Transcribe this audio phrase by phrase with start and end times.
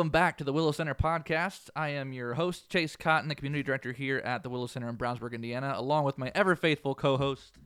[0.00, 1.68] Welcome back to the Willow Center podcast.
[1.76, 4.96] I am your host, Chase Cotton, the community director here at the Willow Center in
[4.96, 7.58] Brownsburg, Indiana, along with my ever faithful co host.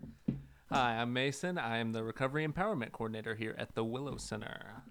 [0.69, 1.59] Hi, I'm Mason.
[1.59, 4.83] I am the Recovery Empowerment Coordinator here at the Willow Center.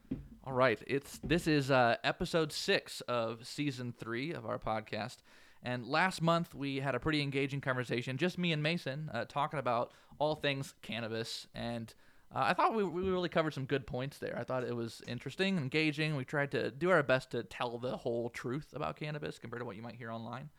[0.45, 5.17] All right, it's this is uh, episode six of season three of our podcast,
[5.61, 9.59] and last month we had a pretty engaging conversation, just me and Mason, uh, talking
[9.59, 11.93] about all things cannabis, and
[12.35, 14.35] uh, I thought we, we really covered some good points there.
[14.37, 16.15] I thought it was interesting, engaging.
[16.15, 19.65] We tried to do our best to tell the whole truth about cannabis compared to
[19.65, 20.49] what you might hear online.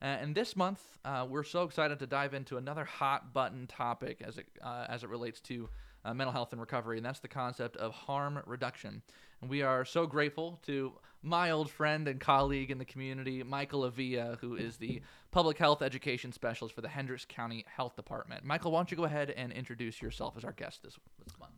[0.00, 4.22] Uh, and this month, uh, we're so excited to dive into another hot button topic
[4.24, 5.68] as it uh, as it relates to
[6.04, 9.02] uh, mental health and recovery, and that's the concept of harm reduction.
[9.40, 13.90] And we are so grateful to my old friend and colleague in the community, Michael
[13.90, 18.44] Aviah, who is the public health education specialist for the Hendricks County Health Department.
[18.44, 21.52] Michael, why don't you go ahead and introduce yourself as our guest this, this month?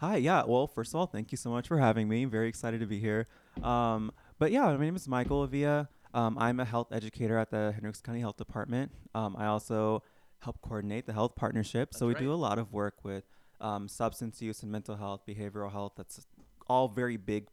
[0.00, 0.44] Hi, yeah.
[0.46, 2.24] Well, first of all, thank you so much for having me.
[2.24, 3.26] Very excited to be here.
[3.62, 5.88] Um, but yeah, my name is Michael Aviah.
[6.14, 8.92] Um, I'm a health educator at the Hendricks County Health Department.
[9.14, 10.02] Um, I also
[10.40, 11.94] help coordinate the health partnership.
[11.94, 13.24] so we That's do a lot of work with
[13.60, 15.92] um, substance use and mental health, behavioral health.
[15.96, 16.26] That's
[16.66, 17.48] all very big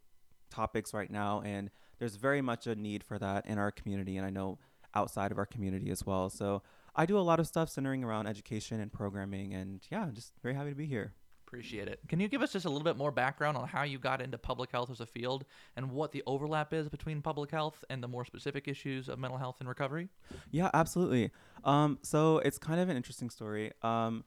[0.50, 4.26] topics right now, and there's very much a need for that in our community, and
[4.26, 4.58] I know
[4.94, 6.30] outside of our community as well.
[6.30, 6.62] So
[6.94, 10.32] I do a lot of stuff centering around education and programming, and yeah, I'm just
[10.42, 11.12] very happy to be here.
[11.46, 12.00] Appreciate it.
[12.08, 14.36] Can you give us just a little bit more background on how you got into
[14.36, 15.44] public health as a field
[15.76, 19.38] and what the overlap is between public health and the more specific issues of mental
[19.38, 20.08] health and recovery?
[20.50, 21.30] Yeah, absolutely.
[21.62, 23.70] Um, so it's kind of an interesting story.
[23.82, 24.24] Um,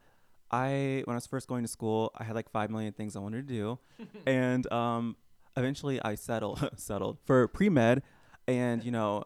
[0.51, 3.19] I when I was first going to school, I had like five million things I
[3.19, 3.79] wanted to do,
[4.25, 5.15] and um,
[5.55, 8.03] eventually I settled settled for pre med,
[8.47, 9.23] and you know,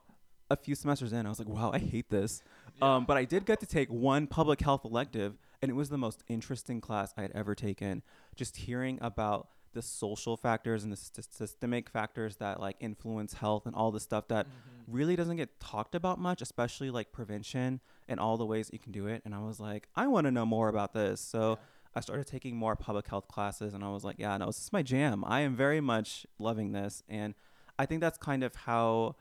[0.50, 2.44] a few semesters in, I was like, wow, I hate this.
[2.82, 5.98] Um, but I did get to take one public health elective, and it was the
[5.98, 8.02] most interesting class I had ever taken.
[8.36, 13.66] Just hearing about the social factors and the sys- systemic factors that like influence health
[13.66, 14.48] and all the stuff that
[14.88, 18.80] really doesn't get talked about much, especially like prevention and all the ways that you
[18.80, 19.22] can do it.
[19.26, 21.22] And I was like, I want to know more about this.
[21.22, 21.60] So
[21.96, 24.74] I started taking more public health classes, and I was like, yeah, no, this is
[24.74, 25.24] my jam.
[25.26, 27.36] I am very much loving this, and
[27.78, 29.16] I think that's kind of how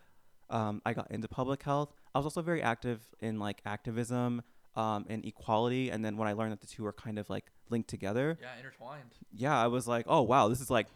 [0.49, 1.93] um, I got into public health.
[2.15, 4.43] I was also very active in like activism
[4.75, 7.52] um, and equality, and then when I learned that the two are kind of like
[7.73, 9.11] linked together, Yeah, intertwined.
[9.33, 10.87] yeah, I was like, oh wow, this is like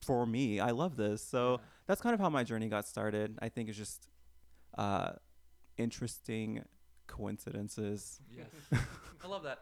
[0.00, 0.58] for me.
[0.60, 1.22] I love this.
[1.22, 3.38] So that's kind of how my journey got started.
[3.42, 4.08] I think it's just
[4.78, 5.10] uh,
[5.76, 6.64] interesting
[7.06, 8.20] coincidences.
[8.30, 8.46] Yes.
[9.24, 9.60] I love that.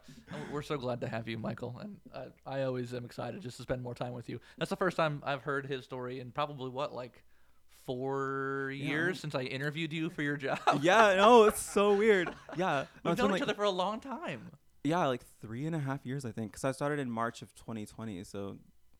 [0.51, 1.77] We're so glad to have you, Michael.
[1.81, 1.97] And
[2.45, 4.39] I, I always am excited just to spend more time with you.
[4.57, 7.23] That's the first time I've heard his story in probably what, like
[7.85, 8.85] four Yeah.
[8.89, 10.59] years since I interviewed you for your job?
[10.81, 12.29] yeah, no, it's so weird.
[12.57, 14.51] Yeah, We've known like, each other for a long time.
[14.83, 17.53] Yeah, like three and a half years, I think, because I started in March of
[17.55, 18.23] 2020.
[18.23, 18.57] So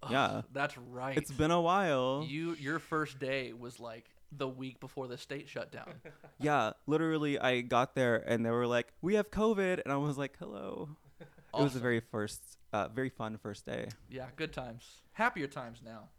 [0.10, 1.18] yeah, That's right.
[1.18, 2.26] it's been a while.
[2.28, 5.94] You your first day was like the week before the state shut down.
[6.40, 10.18] Yeah, literally, I got there and they were like, "We have COVID," and I was
[10.18, 12.42] like, "Hello." It was a very first,
[12.74, 13.90] uh, very fun first day.
[14.10, 15.02] Yeah, good times.
[15.12, 16.10] Happier times now.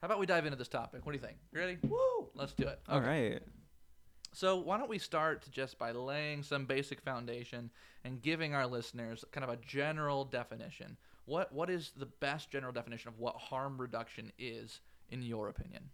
[0.00, 1.04] How about we dive into this topic?
[1.04, 1.36] What do you think?
[1.52, 1.76] You ready?
[1.88, 2.28] Woo!
[2.34, 2.78] Let's do it.
[2.88, 3.42] All right.
[4.36, 7.70] So, why don't we start just by laying some basic foundation
[8.04, 10.98] and giving our listeners kind of a general definition?
[11.24, 15.84] What what is the best general definition of what harm reduction is in your opinion?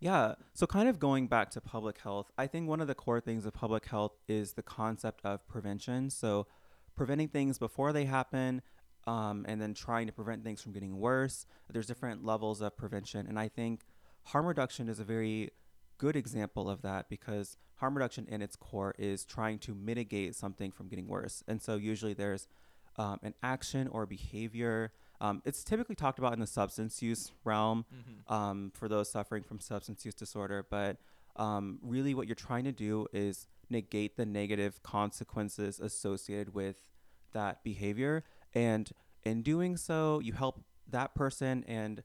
[0.00, 0.34] Yeah.
[0.54, 3.46] So, kind of going back to public health, I think one of the core things
[3.46, 6.10] of public health is the concept of prevention.
[6.10, 6.48] So,
[6.96, 8.60] preventing things before they happen,
[9.06, 11.46] um, and then trying to prevent things from getting worse.
[11.70, 13.82] There's different levels of prevention, and I think
[14.24, 15.52] harm reduction is a very
[15.98, 20.70] good example of that because harm reduction in its core is trying to mitigate something
[20.70, 21.42] from getting worse.
[21.46, 22.48] And so, usually, there's
[22.96, 24.92] um, an action or behavior.
[25.20, 27.84] Um, it's typically talked about in the substance use realm
[28.28, 30.64] um, for those suffering from substance use disorder.
[30.68, 30.98] But
[31.36, 36.88] um, really, what you're trying to do is negate the negative consequences associated with
[37.32, 38.24] that behavior.
[38.54, 38.90] And
[39.24, 42.02] in doing so, you help that person and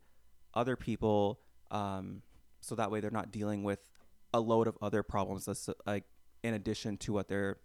[0.53, 1.39] other people
[1.71, 2.21] um,
[2.63, 3.89] so that way they're not dealing with
[4.33, 6.05] a load of other problems that's like
[6.43, 7.57] in addition to what they're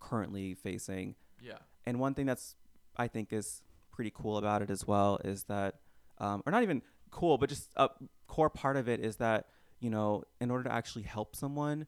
[0.00, 1.14] currently facing.
[1.40, 1.58] Yeah.
[1.86, 2.56] And one thing that's
[2.96, 5.76] I think is pretty cool about it as well is that,
[6.18, 7.88] um, or not even cool, but just a
[8.26, 9.46] core part of it is that
[9.80, 11.86] you know, in order to actually help someone,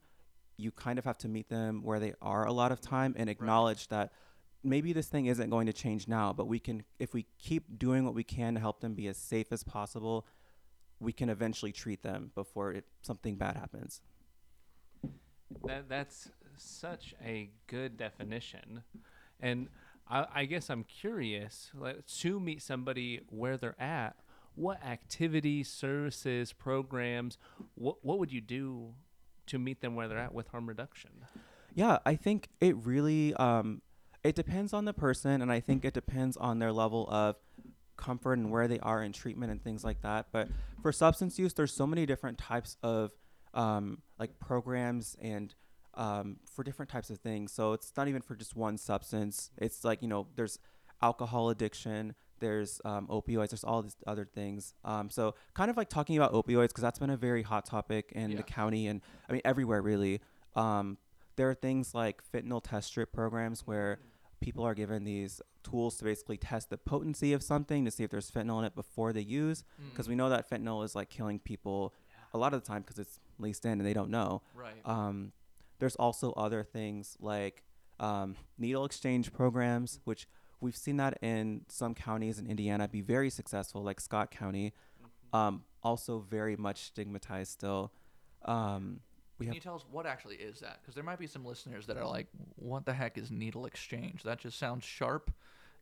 [0.57, 3.29] you kind of have to meet them where they are a lot of time and
[3.29, 4.13] acknowledge that
[4.65, 8.05] maybe this thing isn't going to change now, but we can if we keep doing
[8.05, 10.27] what we can to help them be as safe as possible,
[11.03, 14.01] we can eventually treat them before it, something bad happens.
[15.67, 18.83] That that's such a good definition,
[19.41, 19.69] and
[20.09, 21.71] I, I guess I'm curious.
[21.75, 24.17] Like, to meet somebody where they're at,
[24.55, 27.37] what activities, services, programs,
[27.75, 28.95] what what would you do
[29.47, 31.11] to meet them where they're at with harm reduction?
[31.75, 33.83] Yeah, I think it really um,
[34.25, 37.37] it depends on the person, and I think it depends on their level of
[38.03, 40.27] comfort and where they are in treatment and things like that.
[40.33, 40.49] But
[40.83, 43.13] for substance use, there's so many different types of
[43.55, 45.55] um, like programs and
[45.95, 47.53] um, for different types of things.
[47.53, 49.51] So it's not even for just one substance.
[49.59, 50.59] It's like you know, there's
[51.03, 54.75] alcohol addiction, there's um, opioids, there's all these other things.
[54.85, 58.13] Um, so kind of like talking about opioids because that's been a very hot topic
[58.15, 58.37] in Yeah.
[58.39, 60.21] the county and I mean everywhere really.
[60.57, 60.99] Um,
[61.37, 63.99] there are things like fentanyl test strip programs where
[64.43, 68.11] people are given these tools to basically test the potency of something to see if
[68.11, 71.09] there's fentanyl in it before they use because Mm, we know that fentanyl is like
[71.09, 71.95] killing people
[72.35, 74.43] a lot of the time because it's laced in and they don't know.
[74.55, 74.75] right.
[74.85, 75.33] Um,
[75.79, 77.63] there's also other things like
[78.01, 80.27] um, needle exchange programs, which
[80.61, 84.73] we've seen that in some counties in Indiana be very successful, like Scott County.
[85.33, 87.91] Um, also very much stigmatized still.
[88.45, 89.01] Um,
[89.43, 90.79] we Can have you tell us what actually is that?
[90.81, 94.23] Because there might be some listeners that are like, "What the heck is needle exchange?
[94.23, 95.31] That just sounds sharp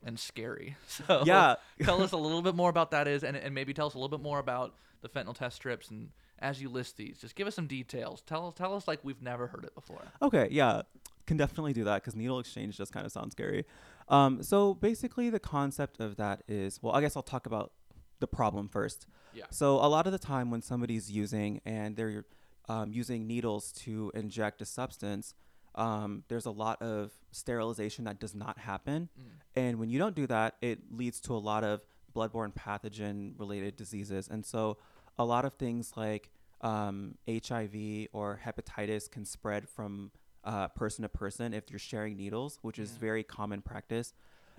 [0.04, 3.54] and scary." So yeah, tell us a little bit more about that is, and, and
[3.54, 5.90] maybe tell us a little bit more about the fentanyl test strips.
[5.90, 8.22] And as you list these, just give us some details.
[8.22, 10.02] Tell us, tell us like we've never heard it before.
[10.22, 10.82] Okay, yeah,
[11.26, 13.66] can definitely do that because needle exchange just kind of sounds scary.
[14.08, 17.72] Um, so basically, the concept of that is well, I guess I'll talk about
[18.20, 19.06] the problem first.
[19.32, 19.44] Yeah.
[19.50, 22.24] So a lot of the time when somebody's using and they're
[22.68, 25.34] um, using needles to inject a substance,
[25.74, 29.24] um, there's a lot of sterilization that does not happen, Mm.
[29.56, 31.82] and when you don't do that, it leads to a lot of
[32.14, 34.76] bloodborne pathogen related diseases, and so
[35.18, 36.30] a lot of things like
[36.62, 40.10] um, HIV or hepatitis can spread from
[40.44, 44.12] uh, person to person if you're sharing needles, which is very common practice.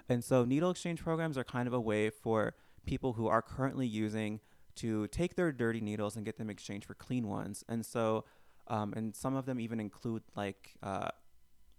[0.09, 2.56] And so, needle exchange programs are kind of a way for
[2.86, 4.39] people who are currently using
[4.75, 7.63] to take their dirty needles and get them exchanged for clean ones.
[7.68, 8.25] And so,
[8.68, 11.09] um, and some of them even include like uh,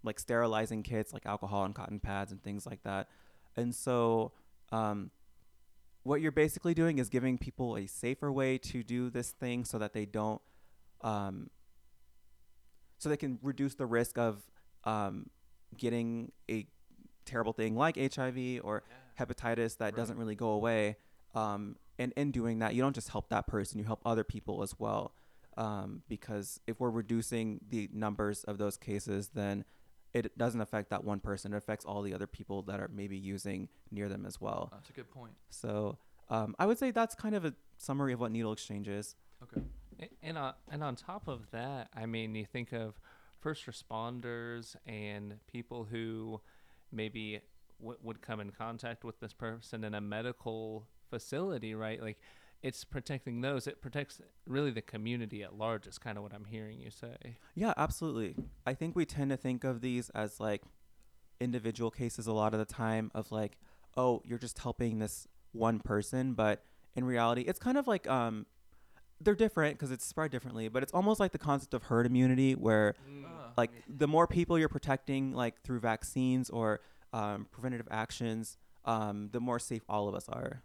[0.03, 3.07] like sterilizing kits, like alcohol and cotton pads and things like that.
[3.55, 4.33] And so,
[4.71, 5.11] um,
[6.03, 9.77] what you're basically doing is giving people a safer way to do this thing so
[9.77, 10.41] that they don't
[11.01, 11.49] um,
[12.97, 14.41] so they can reduce the risk of
[14.85, 15.29] um,
[15.77, 16.65] getting a
[17.25, 18.83] terrible thing like HIV or
[19.19, 19.95] hepatitis that Right.
[19.95, 20.97] doesn't really go away.
[21.35, 24.63] Um, and in doing that, you don't just help that person; you help other people
[24.63, 25.13] as well.
[25.55, 29.65] Um, because if we're reducing the numbers of those cases, then
[30.13, 33.17] it doesn't affect that one person; it affects all the other people that are maybe
[33.17, 34.69] using near them as well.
[34.71, 35.33] That's a good point.
[35.49, 35.97] So
[36.29, 39.15] um, I would say that's kind of a summary of what needle exchange is.
[39.43, 39.61] Okay.
[40.21, 42.99] And on, and on top of that, I mean, you think of
[43.39, 46.41] first responders and people who
[46.91, 47.41] maybe
[47.79, 52.01] w- would come in contact with this person in a medical facility, right?
[52.01, 52.17] Like,
[52.61, 53.67] it's protecting those.
[53.67, 55.85] It protects really the community at large.
[55.85, 57.35] Is kind of what I'm hearing you say.
[57.55, 58.35] Yeah, absolutely.
[58.65, 60.61] I think we tend to think of these as like
[61.39, 63.57] individual cases a lot of the time of like,
[63.97, 66.63] oh, you're just helping this one person, but
[66.95, 68.45] in reality, it's kind of like um
[69.21, 72.55] they're different because it's spread differently, but it's almost like the concept of herd immunity
[72.55, 73.51] where Ah.
[73.57, 76.79] like the more people you're protecting like through vaccines or
[77.13, 80.61] um, preventative actions, um, the more safe all of us are.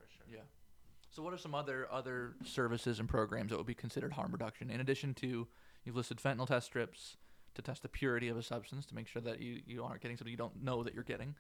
[1.19, 4.71] So what are some other other services and programs that would be considered harm reduction
[4.71, 5.49] in addition to
[5.85, 7.17] you've listed fentanyl test strips
[7.57, 10.17] to test the purity of a substance to make sure that you, you aren't getting
[10.17, 11.35] something you don't know that you're getting.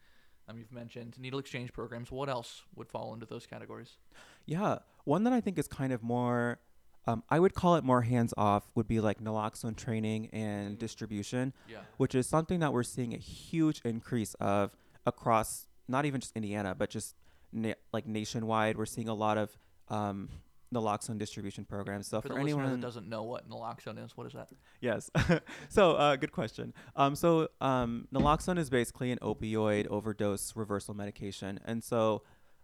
[0.49, 2.11] Um, you've mentioned needle exchange programs.
[2.11, 3.99] What else would fall into those categories?
[4.47, 6.58] Yeah, one that I think is kind of more,
[7.06, 10.80] um, I would call it more hands off, would be like naloxone training and Mm.
[10.80, 11.82] distribution, Yeah.
[11.99, 14.73] which is something that we're seeing a huge increase of
[15.06, 17.14] across not even just Indiana, but just
[17.52, 18.76] na- like nationwide.
[18.76, 19.56] We're seeing a lot of
[19.90, 20.28] um,
[20.73, 22.02] naloxone distribution program.
[22.02, 24.49] So For, for, the anyone that doesn't know what naloxone is, what is that?
[24.80, 25.11] Yes.
[25.68, 26.75] so, uh, good question.
[26.97, 32.23] Um, so, um, naloxone is basically an opioid overdose reversal medication, and so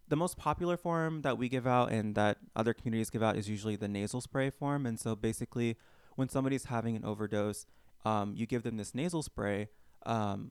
[0.09, 3.49] the most popular form that we give out and that other communities give out is
[3.49, 4.85] usually the nasal spray form.
[4.85, 5.77] And so, basically,
[6.17, 7.67] when somebody's having an overdose,
[8.05, 9.69] um, you give them this nasal spray.
[10.05, 10.51] Um,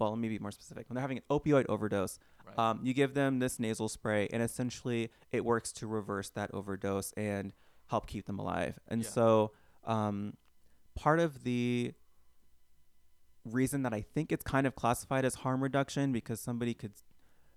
[0.00, 0.88] well, let me be more specific.
[0.88, 2.58] When they're having an opioid overdose, Right.
[2.58, 7.12] um, you give them this nasal spray, and essentially it works to reverse that overdose
[7.12, 7.52] and
[7.88, 8.78] help keep them alive.
[8.88, 9.10] And Yeah.
[9.10, 9.52] so,
[9.84, 10.34] um,
[10.94, 11.92] part of the
[13.44, 16.92] reason that I think it's kind of classified as harm reduction because somebody could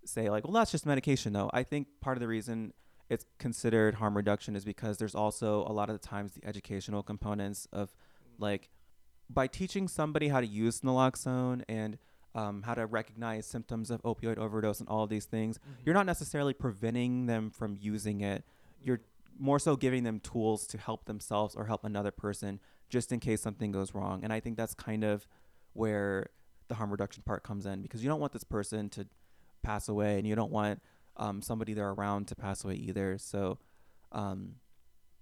[0.06, 1.50] say like, well, that's just medication, though.
[1.54, 2.74] I think part of the reason
[3.10, 7.04] it's considered harm reduction is because there's also a lot of the times the educational
[7.04, 7.94] components of
[8.38, 8.70] like
[9.30, 11.98] by teaching somebody how to use naloxone and
[12.36, 15.86] um, how to recognize symptoms of opioid overdose and all of these things, Mhm.
[15.86, 18.44] you're not necessarily preventing them from using it.
[18.86, 19.00] you're
[19.40, 22.60] more so giving them tools to help themselves or help another person
[22.90, 24.24] just in case something goes wrong.
[24.24, 25.25] And I think that's kind of
[25.72, 26.28] where
[26.68, 29.08] the harm reduction part comes in because you don't want this person to
[29.62, 30.82] pass away and you don't want
[31.16, 33.18] um, somebody they're around to pass away either.
[33.18, 33.58] So,
[34.12, 34.56] um,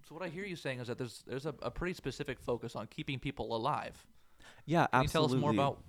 [0.08, 2.74] So what I hear you saying is that there's there's a, a pretty specific focus
[2.74, 4.04] on keeping people alive.
[4.66, 5.06] yeah, Can absolutely.
[5.06, 5.82] you tell us more about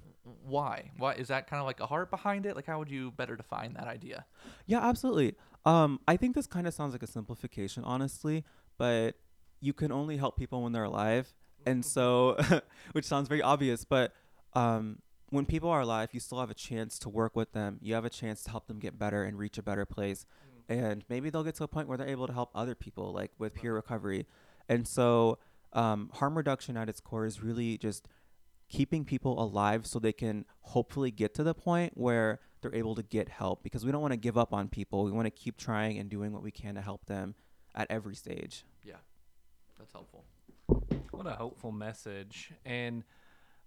[0.46, 0.92] why?
[0.98, 2.56] Why is that kind of like a heart behind it?
[2.56, 4.26] Like how would you better define that idea?
[4.66, 5.36] Yeah, absolutely.
[5.66, 8.44] Um, I think this kind of sounds like a simplification, honestly,
[8.78, 9.16] but
[9.60, 11.34] you can only help people when they're alive,
[11.66, 12.38] and so,
[12.92, 14.14] which sounds very obvious, but
[14.54, 15.00] um,
[15.30, 17.80] when people are alive, you still have a chance to work with them.
[17.82, 20.26] You have a chance to help them get better and reach a better place,
[20.68, 23.32] and maybe they'll get to a point where they're able to help other people, like
[23.38, 24.28] with peer recovery.
[24.70, 25.40] And so,
[25.74, 28.08] um, harm reduction at its core is really just
[28.74, 33.04] keeping people alive so they can hopefully get to the point where they're able to
[33.04, 35.04] get help because we don't want to give up on people.
[35.04, 37.36] We want to keep trying and doing what we can to help them
[37.76, 38.66] at every stage.
[38.84, 38.96] Yeah,
[39.78, 40.26] that's helpful.
[41.12, 42.52] What a hopeful message.
[42.66, 43.04] And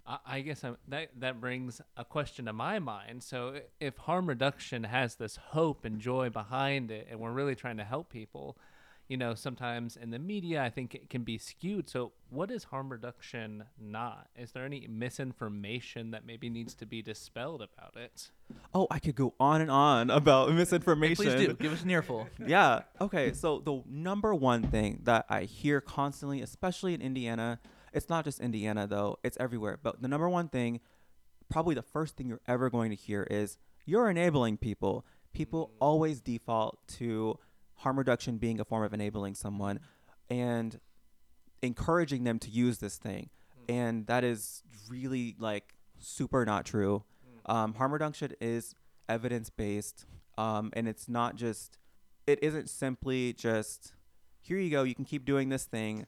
[0.05, 3.23] I, I guess I'm, that that brings a question to my mind.
[3.23, 7.77] So if harm reduction has this hope and joy behind it, and we're really trying
[7.77, 8.59] to help people,
[9.09, 11.89] you know, sometimes in the media, I think it can be skewed.
[11.89, 14.29] So what is harm reduction not?
[14.37, 18.31] Is there any misinformation that maybe needs to be dispelled about it?
[18.75, 21.25] Oh, I could go on and on about Hey, misinformation.
[21.25, 22.29] please do give us an earful.
[22.47, 22.83] yeah.
[23.01, 23.33] Okay.
[23.33, 27.61] So the number one thing that I hear constantly, especially in Indiana,
[27.93, 29.79] it's not just Indiana though, it's everywhere.
[29.81, 30.81] But the number one thing,
[31.49, 35.07] probably the first thing you're ever going to hear is you're enabling people.
[35.33, 35.77] People mm.
[35.81, 37.39] always default to
[37.77, 39.81] harm reduction being a form of enabling someone
[40.31, 40.81] and
[41.63, 43.31] encouraging them to use this thing.
[43.69, 47.05] And that is really like super not true.
[47.47, 48.75] Um, harm reduction is
[49.09, 50.07] evidence based,
[50.37, 51.79] um, and it's not just.
[52.27, 53.93] It isn't simply just
[54.41, 54.83] here you go.
[54.83, 56.07] You can keep doing this thing.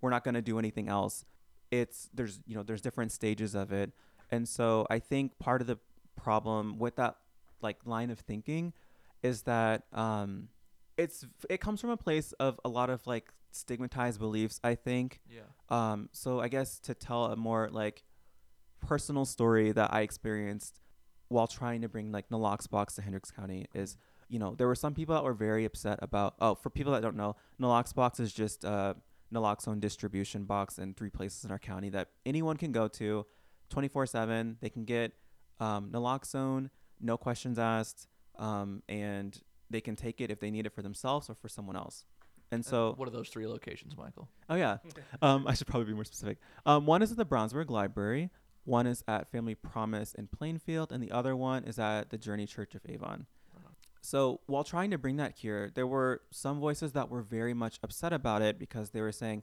[0.00, 1.24] We're not going to do anything else.
[1.70, 3.92] It's there's you know there's different stages of it,
[4.30, 5.78] and so I think part of the
[6.16, 7.16] problem with that
[7.62, 8.72] like line of thinking
[9.22, 10.48] is that um,
[10.96, 14.60] it's it comes from a place of a lot of like stigmatized beliefs.
[14.62, 15.40] I think Yeah.
[15.68, 18.04] um, so I guess to tell a more like
[18.80, 20.80] personal story that I experienced
[21.28, 23.96] while trying to bring like Nalox box to Hendricks County is,
[24.28, 26.34] you know, there were some people that were very upset about.
[26.40, 28.96] Oh, for people that don't know, Nalox box is just a
[29.32, 33.26] naloxone distribution box in three places in our county that anyone can go to,
[33.68, 34.56] twenty four seven.
[34.60, 35.12] They can get
[35.60, 36.70] um, naloxone,
[37.00, 41.30] no questions asked, um, and they can take it if they need it for themselves
[41.30, 42.04] or for someone else.
[42.52, 44.28] And And so what are those three locations, Michael?
[44.48, 44.78] Oh yeah.
[45.22, 46.38] Um, I should probably be more specific.
[46.66, 48.30] Um, one is at the Brownsburg Library.
[48.64, 52.46] One is at Family Promise in Plainfield, and the other one is at the Journey
[52.46, 53.26] Church of Avon.
[54.02, 57.78] So while trying to bring that here, there were some voices that were very much
[57.82, 59.42] upset about it because they were saying,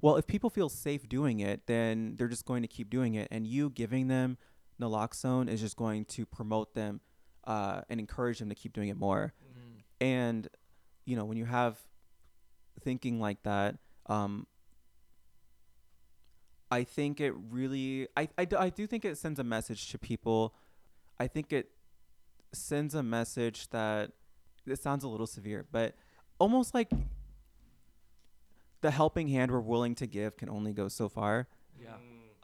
[0.00, 3.28] "Well, if people feel safe doing it, then they're just going to keep doing it,
[3.30, 4.38] and you giving them
[4.80, 7.00] naloxone is just going to promote them
[7.44, 9.34] uh, and encourage them to keep doing it more."
[10.00, 10.48] And
[11.04, 11.76] you know, when you have
[12.80, 13.76] thinking like that,
[14.06, 14.46] um,
[16.70, 19.98] I think it really, I, I, do- I do think it sends a message to
[19.98, 20.54] people.
[21.18, 21.70] I think it
[22.52, 24.12] sends a message that
[24.66, 25.94] it sounds a little severe, but
[26.38, 26.90] almost like
[28.82, 31.48] the helping hand we're willing to give can only go so far
[31.82, 31.96] Yeah.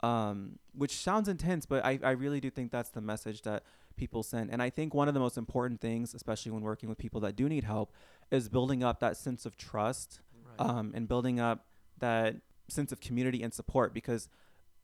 [0.03, 3.63] um, which sounds intense, but I, I really do think that's the message that
[3.97, 4.51] people send.
[4.51, 7.37] And I think one of the most important things, especially when working with people that
[7.37, 7.93] do need help,
[8.31, 10.21] is building up that sense of trust
[10.59, 10.69] Right.
[10.69, 11.67] um, and building up
[11.99, 12.37] that
[12.69, 14.29] sense of community and support because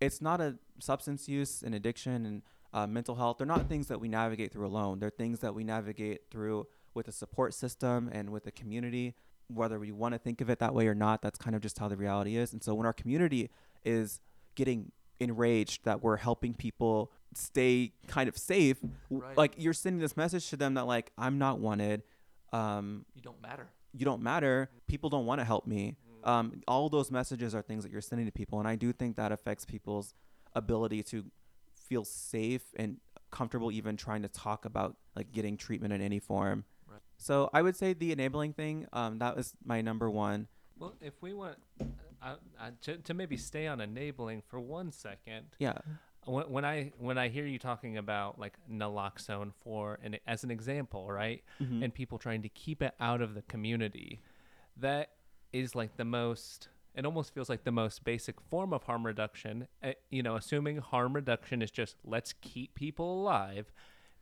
[0.01, 3.39] it's not a substance use and addiction and uh, mental health.
[3.39, 4.99] They're not things that we navigate through alone.
[5.01, 9.15] They're things that we navigate through with a support system and with a community.
[9.49, 11.79] Whether we want to think of it that way or not, that's kind of just
[11.79, 12.53] how the reality is.
[12.53, 13.51] And so when our community
[13.85, 14.21] is
[14.55, 18.79] getting enraged that we're helping people stay kind of safe,
[19.11, 19.37] Right.
[19.37, 22.03] like you're sending this message to them that like I'm not wanted.
[22.53, 23.69] Um, you don't matter.
[23.93, 24.71] you don't matter.
[24.87, 25.97] People don't want to help me.
[26.23, 29.17] Um, all those messages are things that you're sending to people, and I do think
[29.17, 30.13] that affects people's
[30.55, 31.25] ability to
[31.75, 32.99] feel safe and
[33.31, 36.65] comfortable, even trying to talk about like getting treatment in any form.
[36.87, 37.01] Right.
[37.17, 38.87] So I would say the enabling thing.
[38.93, 40.49] Um, that was my number one.
[40.79, 41.57] Well, if we want
[42.23, 45.79] uh, uh, to, to maybe stay on enabling for one second, Yeah.
[46.27, 50.51] When, when I when I hear you talking about like naloxone for an as an
[50.51, 51.85] example, right, Mhm.
[51.85, 54.21] and people trying to keep it out of the community,
[54.77, 55.11] that
[55.53, 56.69] is like the most.
[56.95, 59.69] It almost feels like the most basic form of harm reduction.
[59.83, 63.73] Uh, you know, assuming harm reduction is just let's keep people alive,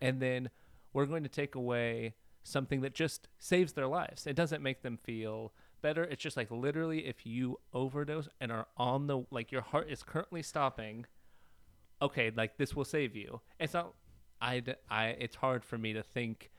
[0.00, 0.50] and then
[0.92, 4.26] we're going to take away something that just saves their lives.
[4.26, 5.52] It doesn't make them feel
[5.82, 6.02] better.
[6.04, 10.02] It's just like literally if you overdose and are on the like your heart is
[10.02, 11.06] currently stopping,
[12.00, 13.40] okay, like this will save you.
[13.58, 13.94] It's not
[14.40, 16.50] I I it's hard for me to think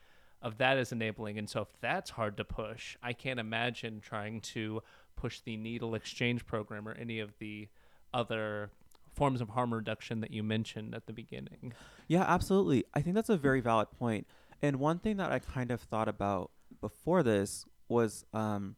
[0.41, 4.41] of that as enabling and so if that's hard to push, I can't imagine trying
[4.41, 4.81] to
[5.15, 7.67] push the needle exchange program or any of the
[8.13, 8.71] other
[9.13, 11.73] forms of harm reduction that you mentioned at the beginning.
[12.07, 12.85] Yeah, absolutely.
[12.93, 14.27] I think that's a very valid point.
[14.61, 18.75] And one thing that I kind of thought about before this was, um,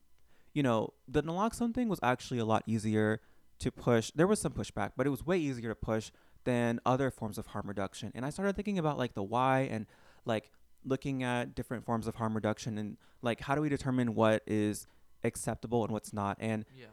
[0.54, 3.22] you know, the naloxone thing was actually a lot easier
[3.60, 4.12] to push.
[4.16, 6.12] There was some pushback, but it was way easier to push
[6.44, 8.12] than other forms of harm reduction.
[8.16, 9.86] And I started thinking about like the why and
[10.26, 10.52] like
[10.84, 14.88] looking at different forms of harm reduction and like how do we determine what is
[15.24, 16.38] acceptable and what's not.
[16.40, 16.88] And Yeah.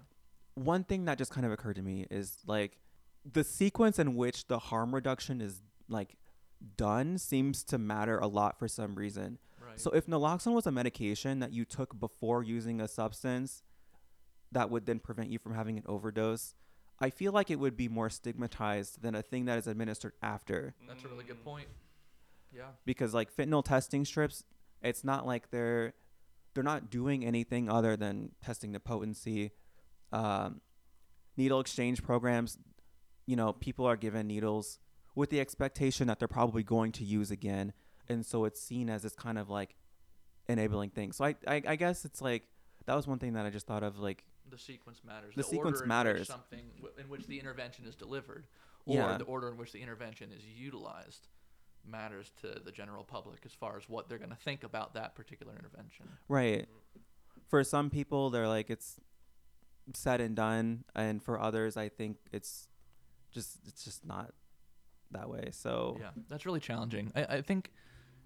[0.55, 2.79] one thing that just kind of occurred to me is like
[3.31, 6.17] the sequence in which the harm reduction is like
[6.77, 9.39] done seems to matter a lot for some reason.
[9.65, 9.81] Right.
[9.81, 13.63] So if naloxone was a medication that you took before using a substance
[14.53, 16.55] that would then prevent you from having an overdose,
[17.01, 20.75] I feel like it would be more stigmatized than a thing that is administered after
[20.87, 21.69] That's a really good point.
[22.55, 22.65] Yeah.
[22.87, 24.43] because like fentanyl testing strips,
[24.83, 25.93] it's not like they're
[26.55, 29.53] they're not doing anything other than testing the potency.
[30.13, 30.61] Um,
[31.37, 32.59] needle exchange programs,
[33.27, 34.79] you know, people are given needles
[35.15, 37.75] with the expectation that they're probably going to use again,
[38.09, 39.75] and so it's seen as this kind of like
[40.49, 41.13] enabling thing.
[41.13, 42.45] So I, I, I guess it's like
[42.87, 45.35] that was one thing that I just thought of like The sequence matters.
[45.37, 46.27] The sequence order in which matters.
[46.29, 48.47] something w- in which the intervention is delivered,
[48.87, 49.19] or Yeah.
[49.19, 51.29] the order in which the intervention is utilized,
[51.85, 55.15] matters to the general public as far as what they're going to think about that
[55.15, 56.07] particular intervention.
[56.29, 56.67] right.
[57.49, 59.01] For some people, they're like it's
[59.95, 62.69] said and done, and for others, I think it's
[63.31, 64.35] just it's just not
[65.13, 65.49] that way.
[65.53, 67.11] So Yeah, that's really challenging.
[67.17, 67.73] I, I think,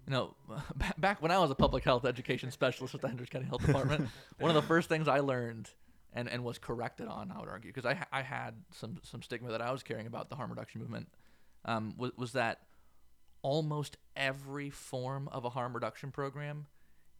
[0.05, 0.35] you know,
[0.97, 4.09] back when I was a public health education specialist at the Hendricks County Health Department,
[4.39, 5.69] one of the first things I learned
[6.13, 9.51] and, and was corrected on, I would argue, because I, I had some, some stigma
[9.51, 11.07] that I was carrying about the harm reduction movement,
[11.65, 12.59] um, was, was that
[13.41, 16.67] almost every form of a harm reduction program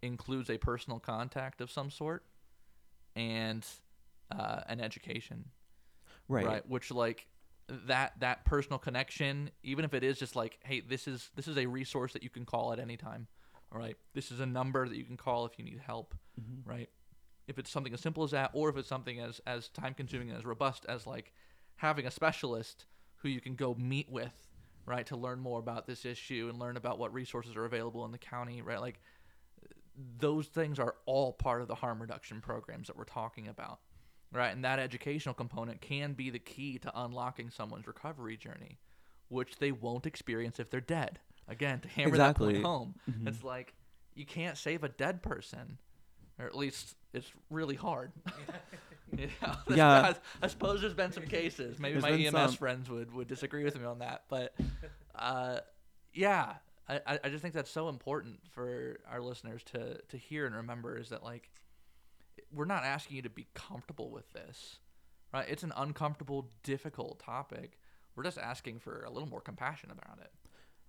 [0.01, 2.23] includes a personal contact of some sort
[3.15, 3.65] and
[4.31, 5.45] uh, an education.
[6.29, 6.67] Right.
[6.67, 7.27] which like
[7.69, 11.57] that that personal connection even if it is just like hey this is this is
[11.57, 13.27] a resource that you can call at any time
[13.71, 13.97] all right?
[14.13, 16.61] This is a number that you can call if you need help Mhm.
[16.65, 16.89] right
[17.47, 20.29] if it's something as simple as that or if it's something as as time consuming
[20.29, 21.33] and as robust as like
[21.77, 22.85] having a specialist
[23.17, 24.47] who you can go meet with
[24.85, 28.11] right to learn more about this issue and learn about what resources are available in
[28.11, 28.79] the county right?
[28.81, 28.99] Like
[30.17, 33.79] those things are all part of the harm reduction programs that we're talking about
[34.31, 34.49] right?
[34.55, 38.79] And that educational component can be the key to unlocking someone's recovery journey
[39.29, 41.19] which they won't experience if they're dead.
[41.47, 43.27] Again to hammer that point home Mhm.
[43.27, 43.73] it's like
[44.15, 45.77] you can't save a dead person
[46.39, 48.11] or at least it's really hard
[49.17, 49.53] you know?
[49.75, 50.13] Yeah.
[50.41, 52.53] I, I suppose there's been some cases maybe There's my ems some.
[52.57, 54.55] friends would, would disagree with me on that but
[55.15, 55.59] uh,
[56.13, 56.53] yeah
[56.89, 60.55] I, I I just think that's so important for our listeners to to hear and
[60.55, 61.49] remember is that like
[62.51, 64.79] we're not asking you to be comfortable with this
[65.33, 67.77] right it's an uncomfortable difficult topic
[68.15, 70.31] we're just asking for a little more compassion about it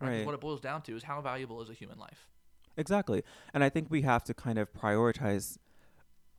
[0.01, 0.27] right, 'Cause Right.
[0.27, 2.29] what it boils down to is how valuable is a human life
[2.77, 3.23] Exactly.
[3.55, 5.59] And I think we have to kind of prioritize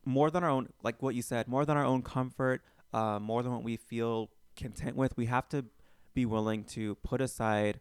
[0.06, 2.62] more than our own, like what you said, more than our own comfort,
[2.94, 5.16] uh, more than what we feel content with.
[5.16, 5.66] We have to
[6.14, 7.80] be willing to put aside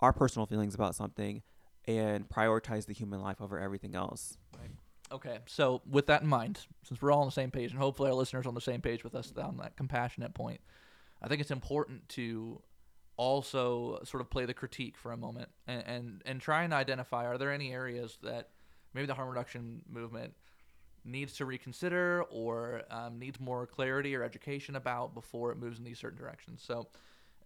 [0.00, 1.42] our personal feelings about something
[1.86, 4.36] and prioritize the human life over everything else.
[5.12, 8.08] Okay, so with that in mind, since we're all on the same page, and hopefully
[8.10, 10.60] our listeners on the same page with us on that compassionate point,
[11.20, 12.62] I think it's important to
[13.16, 17.26] also sort of play the critique for a moment and, and, and try and identify
[17.26, 18.50] are there any areas that
[18.94, 20.32] maybe the harm reduction movement
[21.04, 25.84] needs to reconsider or um, needs more clarity or education about before it moves in
[25.84, 26.62] these certain directions.
[26.62, 26.88] So,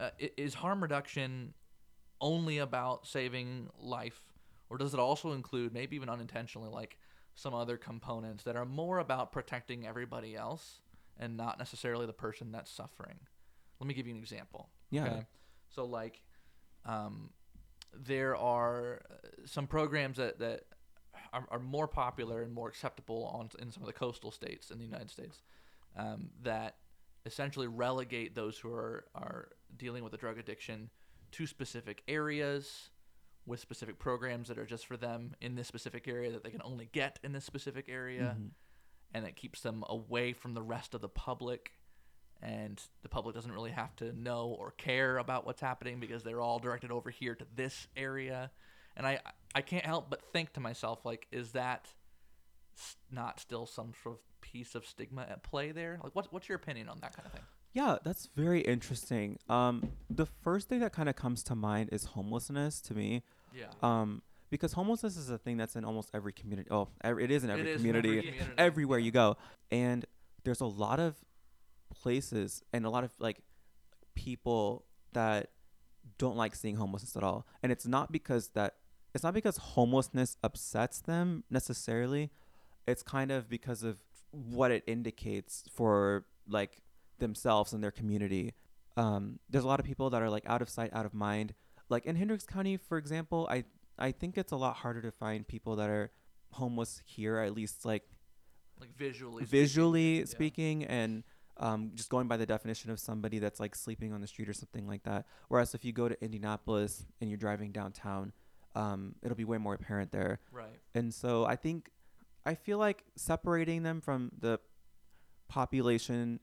[0.00, 1.54] uh, is harm reduction
[2.20, 4.20] only about saving life,
[4.70, 6.98] or does it also include maybe even unintentionally like
[7.36, 10.80] some other components that are more about protecting everybody else
[11.18, 13.18] and not necessarily the person that's suffering?
[13.80, 14.68] Let me give you an example.
[14.90, 15.22] Yeah.
[15.68, 16.22] So like,
[16.84, 17.30] um,
[17.92, 19.14] there are uh,
[19.46, 20.64] some programs that that
[21.32, 24.78] are, are more popular and more acceptable on in some of the coastal states in
[24.78, 25.42] the United States
[25.96, 26.76] um, that
[27.26, 30.90] essentially relegate those who are are dealing with a drug addiction
[31.32, 32.90] to specific areas
[33.46, 36.62] with specific programs that are just for them in this specific area that they can
[36.64, 38.36] only get in this specific area.
[38.38, 38.50] Mhm.
[39.16, 41.70] and it keeps them away from the rest of the public.
[42.42, 46.40] And the public doesn't really have to know or care about what's happening because they're
[46.40, 48.50] all directed over here to this area.
[48.96, 49.20] And i
[49.54, 51.88] i can't help but think to myself like is that
[53.10, 55.98] not still some sort of piece of stigma at play there?
[56.02, 57.42] Like, what's what's your opinion on that kind of thing?
[57.72, 59.38] Yeah, that's very interesting.
[59.48, 63.22] Um, the first thing that kind of comes to mind is homelessness to me.
[63.52, 63.66] Yeah.
[63.82, 66.68] Um, because homelessness is a thing that's in almost every community.
[66.70, 68.34] Oh, ev- it is in every It is in every community.
[68.58, 69.36] everywhere you go.
[69.72, 70.04] And
[70.44, 71.16] there's a lot of
[71.90, 73.38] places and a lot of like
[74.14, 75.50] people that
[76.18, 77.46] don't like seeing homelessness at all.
[77.62, 78.74] And it's not because that
[79.14, 82.30] it's not because homelessness upsets them necessarily.
[82.86, 83.98] It's kind of because of
[84.32, 86.82] what it indicates for like
[87.18, 88.52] themselves and their community.
[88.96, 91.54] Um, there's a lot of people that are like out of sight, out of mind.
[91.88, 93.64] Like in Hendricks County, for example, I
[93.98, 96.10] I think it's a lot harder to find people that are
[96.52, 98.02] homeless here, at least like
[98.80, 99.44] Like visually.
[99.44, 99.60] speaking.
[99.60, 100.24] visually Yeah.
[100.24, 101.22] speaking and
[101.58, 104.52] um, just going by the definition of somebody that's like sleeping on the street or
[104.52, 105.24] something like that.
[105.48, 108.32] Whereas if you go to Indianapolis and you're driving downtown,
[108.74, 110.40] um, it'll be way more apparent there.
[110.52, 110.80] Right.
[110.94, 111.90] And so I think
[112.46, 114.58] I feel like separating them from the
[115.48, 116.40] population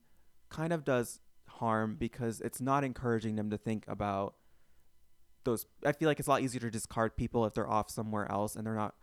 [0.49, 4.35] kind of does harm because it's not encouraging them to think about
[5.43, 8.31] those I feel like it's a lot easier to discard people if they're off somewhere
[8.31, 8.95] else and they're not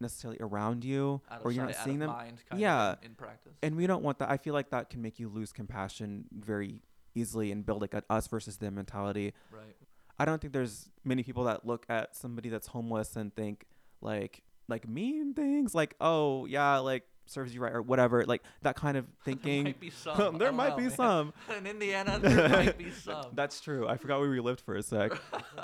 [0.00, 2.92] necessarily around you or you're sight, not seeing them mind kind Yeah.
[2.92, 3.52] of in, in practice.
[3.62, 4.30] and we don't want that.
[4.30, 6.82] I feel like that can make you lose compassion very
[7.14, 9.32] easily and build like a us versus them mentality.
[9.52, 9.76] right.
[10.18, 13.66] I don't think there's many people that look at somebody that's homeless and think
[14.00, 18.76] like like mean things like oh yeah like serves you right or whatever like that
[18.76, 19.64] kind of there thinking.
[19.64, 20.38] might be some.
[20.38, 20.90] There might know, be man.
[20.90, 21.32] some.
[21.58, 23.26] in Indiana, there might be some.
[23.32, 23.88] That's true.
[23.88, 25.12] I forgot where we lived for a sec.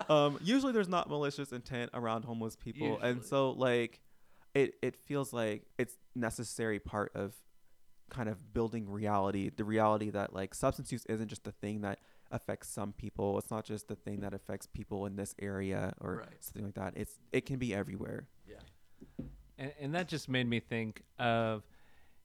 [0.09, 4.01] um, usually there's not malicious intent around homeless people, and so like,
[4.55, 7.35] it it feels like it's necessary part of
[8.11, 9.51] kind of building reality.
[9.55, 11.99] The reality that like substance use isn't just a thing that
[12.31, 13.39] affects some people.
[13.39, 16.29] It's not just the thing that affects people in this area or Right.
[16.45, 16.95] something like that.
[16.97, 18.27] It's it can be everywhere.
[18.49, 18.57] yeah.
[19.59, 21.63] and, and that just made me think of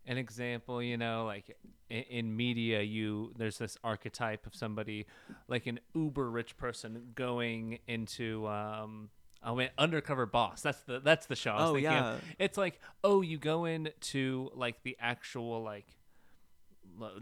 [0.07, 1.57] an example you know like
[1.89, 5.07] in, in media you there's this archetype of somebody
[5.47, 9.09] like an uber rich person going into um
[9.41, 10.61] I went undercover boss.
[10.63, 11.51] That's the that's the show.
[11.51, 12.19] I was Oh, thinking of.
[12.23, 12.35] yeah.
[12.45, 15.94] It's like oh, you go into like the actual like l- the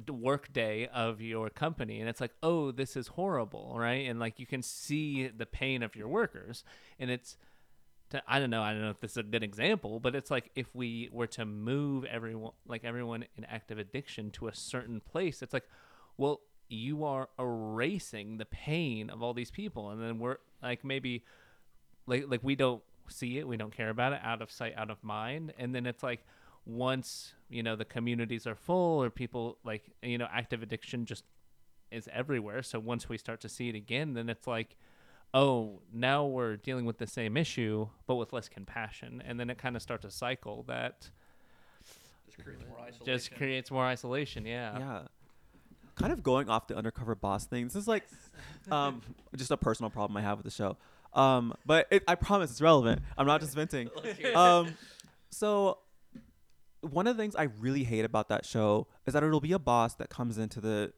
[0.10, 4.40] work day of your company and it's like oh this is horrible right and like
[4.40, 6.64] you can see the pain of your workers
[7.00, 7.38] and it's
[8.28, 8.62] I don't know.
[8.62, 11.28] I don't know if this is a good example, but it's like if we were
[11.28, 15.68] to move everyone, like everyone in active addiction, to a certain place, it's like,
[16.18, 21.24] well, you are erasing the pain of all these people, and then we're like maybe,
[22.06, 24.90] like like we don't see it, we don't care about it, out of sight, out
[24.90, 26.26] of mind, and then it's like
[26.66, 31.24] once you know the communities are full or people like you know active addiction just
[31.92, 32.64] is everywhere.
[32.64, 34.78] So once we start to see it again, then it's like
[35.34, 39.22] oh, now we're dealing with the same issue, but with less compassion.
[39.26, 41.10] And then it kind of starts a cycle that
[42.28, 43.06] Just creates more isolation.
[43.06, 44.46] just creates more isolation.
[44.46, 44.78] Yeah.
[44.78, 45.02] yeah.
[45.96, 47.66] Kind of going off the undercover boss thing.
[47.66, 48.04] This is like
[48.72, 49.02] um,
[49.36, 50.78] just a personal problem I have with the show.
[51.14, 53.02] Um, but it, I promise it's relevant.
[53.18, 53.90] I'm not just venting.
[54.04, 54.36] Let's hear it.
[54.36, 54.76] um,
[55.30, 55.80] so
[56.84, 59.60] one of the things I really hate about that show is that it'll be a
[59.60, 60.94] boss that comes into the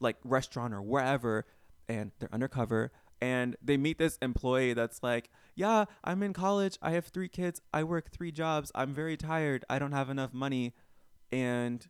[0.00, 1.46] like restaurant or wherever
[1.88, 6.78] and they're undercover and they meet this employee that's like, "Yeah, I'm in college.
[6.80, 7.60] I have 3 kids.
[7.72, 8.70] I work 3 jobs.
[8.74, 9.64] I'm very tired.
[9.68, 10.74] I don't have enough money."
[11.32, 11.88] And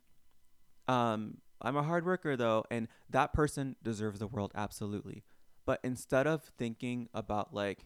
[0.87, 5.23] um I'm a hard worker though, and that person deserves the world absolutely.
[5.65, 7.85] But instead of thinking about like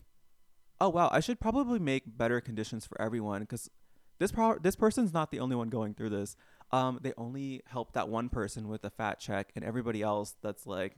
[0.80, 3.70] oh wow, I should probably make better conditions for everyone because
[4.20, 6.36] this pro- this person's not the only one going through this.
[6.72, 10.66] Um, they only help that one person with a fat check, and everybody else that's
[10.66, 10.96] like,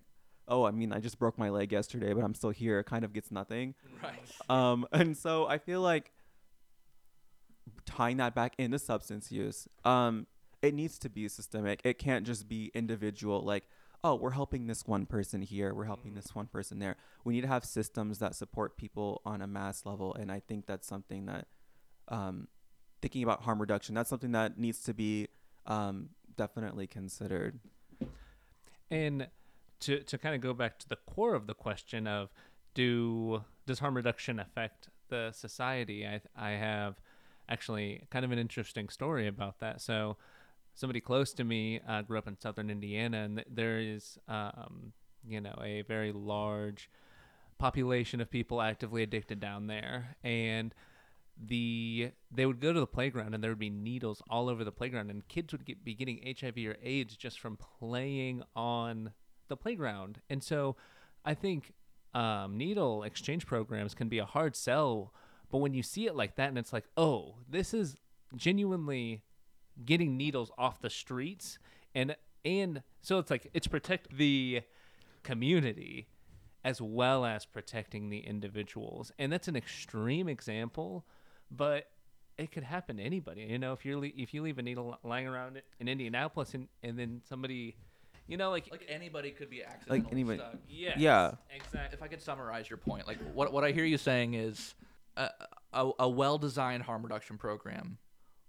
[0.47, 3.13] oh, I mean, I just broke my leg yesterday, but I'm still here, kind of
[3.13, 3.73] gets nothing.
[4.03, 4.13] right.
[4.49, 6.11] Um, and so I feel like
[7.85, 10.27] tying that back into substance use, um,
[10.61, 11.81] it needs to be systemic.
[11.83, 13.41] It can't just be individual.
[13.41, 13.67] Like,
[14.03, 16.15] oh, we're helping this one person here, we're helping Mm.
[16.15, 16.95] this one person there.
[17.23, 20.67] We need to have systems that support people on a mass level, and I think
[20.67, 21.47] that's something that,
[22.07, 22.47] um,
[23.05, 25.27] thinking about harm reduction, that's something that needs to be
[25.67, 27.59] um, definitely considered.
[28.89, 29.27] And
[29.81, 32.33] to to kind of go back to the core of the question of
[32.73, 36.03] do does harm reduction affect the society?
[36.07, 36.95] I I have
[37.47, 39.81] actually kind of an interesting story about that.
[39.81, 40.17] So
[40.73, 44.93] somebody close to me uh, grew up in southern Indiana, and th- there is um,
[45.27, 46.89] you know a very large
[47.59, 50.73] population of people actively addicted down there, and
[51.43, 54.71] the they would go to the playground and there would be needles all over the
[54.71, 59.11] playground and kids would get, be getting HIV or AIDS just from playing on
[59.47, 60.21] the playground.
[60.29, 60.75] And so
[61.23, 61.73] I think
[62.13, 65.13] um, needle exchange programs can be a hard sell,
[65.51, 67.97] but when you see it like that and it's like, oh, this is
[68.35, 69.21] genuinely
[69.83, 71.57] getting needles off the streets
[71.93, 74.61] and and so it's like it's protect the
[75.23, 76.07] community
[76.63, 81.05] as well as protecting the individuals and that's an extreme example
[81.51, 81.87] but
[82.37, 84.97] it could happen to anybody you know if you're le- if you leave a needle
[85.03, 87.75] lying around in indianapolis and, and then somebody
[88.27, 90.55] you know like, Like anybody could be accidentally anybody- stuck.
[90.67, 91.33] yes, Yeah.
[91.55, 94.73] exactly If I could summarize your point, like what what I hear you saying is
[95.15, 95.29] a,
[95.73, 97.99] a, a well-designed harm reduction program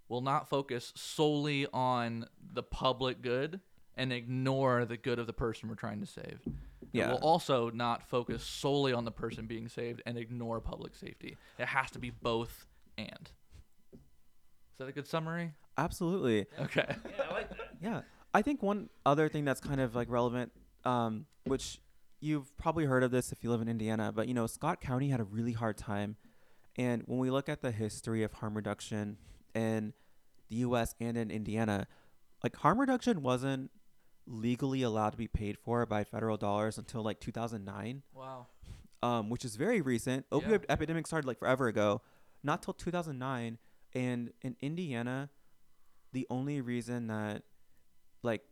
[0.09, 3.61] will not focus solely on the public good
[3.97, 6.41] and ignore the good of the person we're trying to save.
[6.47, 6.53] It
[6.93, 7.11] Yeah.
[7.11, 11.37] will also not focus solely on the person being saved and ignore public safety.
[11.59, 12.67] It has to be both
[12.99, 13.31] and.
[13.93, 15.53] Is that a good summary?
[15.79, 16.47] Absolutely.
[16.61, 16.85] Okay.
[16.89, 18.01] yeah i like that Yeah.
[18.35, 20.53] I think one other thing that's kind of like relevant,
[20.85, 21.81] um, which
[22.21, 25.09] you've probably heard of this if you live in Indiana, but you know, Scott County
[25.09, 26.17] had a really hard time.
[26.77, 29.17] And when we look at the history of harm reduction
[29.55, 29.95] in
[30.51, 31.87] the US and in Indiana,
[32.45, 33.71] like harm reduction wasn't
[34.27, 38.49] legally allowed to be paid for by federal dollars until like 2009, Wow.
[39.03, 40.27] um, which is very recent.
[40.31, 40.39] Yeah.
[40.41, 42.03] Opioid epidemic started like forever ago,
[42.47, 43.59] not till 2009.
[43.95, 45.29] And in Indiana,
[46.13, 47.43] the only reason that
[48.23, 48.43] like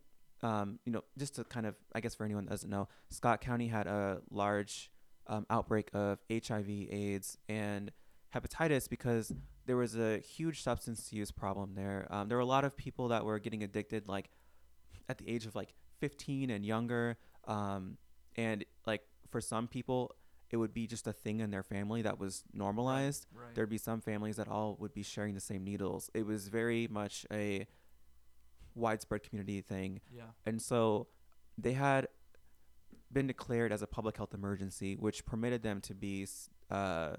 [0.43, 3.41] um, you know just to kind of i guess for anyone that doesn't know scott
[3.41, 4.91] county had a large
[5.27, 7.91] um, outbreak of hiv aids and
[8.35, 9.33] hepatitis because
[9.65, 13.07] there was a huge substance use problem there um, there were a lot of people
[13.07, 14.29] that were getting addicted like
[15.09, 17.97] at the age of like 15 and younger um,
[18.35, 20.13] and like for some people
[20.55, 23.53] it would be just a thing in their family that was normalized Right.
[23.55, 26.09] there'd be some families that all would be sharing the same needles.
[26.13, 27.67] It was very much a
[28.73, 29.99] widespread community thing.
[30.09, 30.23] Yeah.
[30.45, 31.07] And so
[31.57, 32.07] they had
[33.11, 36.25] been declared as a public health emergency, which permitted them to be
[36.71, 37.15] uh,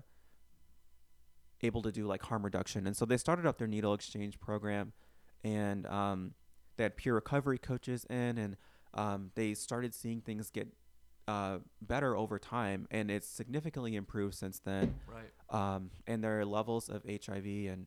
[1.63, 2.87] able to do like harm reduction.
[2.87, 4.95] And so they started up their needle exchange program
[5.45, 6.33] and um,
[6.79, 8.57] they had peer recovery coaches in and
[8.95, 10.69] um, they started seeing things get
[11.29, 15.31] uh, better over time and it's significantly improved since then Right.
[15.77, 17.87] um, and their levels of HIV and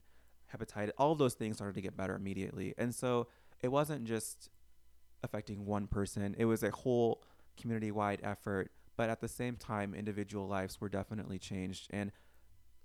[0.53, 2.73] hepatitis, all those things started to get better immediately.
[2.77, 3.27] And so
[3.61, 4.49] it wasn't just
[5.23, 7.23] affecting one person; it was a whole
[7.59, 8.71] community-wide effort.
[8.97, 11.87] But at the same time, individual lives were definitely changed.
[11.91, 12.11] And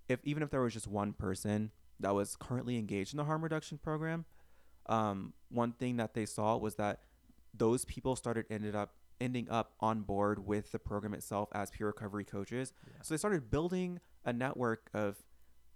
[0.08, 3.42] if even if there was just one person that was currently engaged in the harm
[3.42, 4.24] reduction program,
[4.86, 7.00] um, one thing that they saw was that
[7.56, 11.86] those people started ended up ending up on board with the program itself as peer
[11.86, 12.72] recovery coaches.
[12.86, 12.92] Yeah.
[13.02, 15.16] So they started building a network of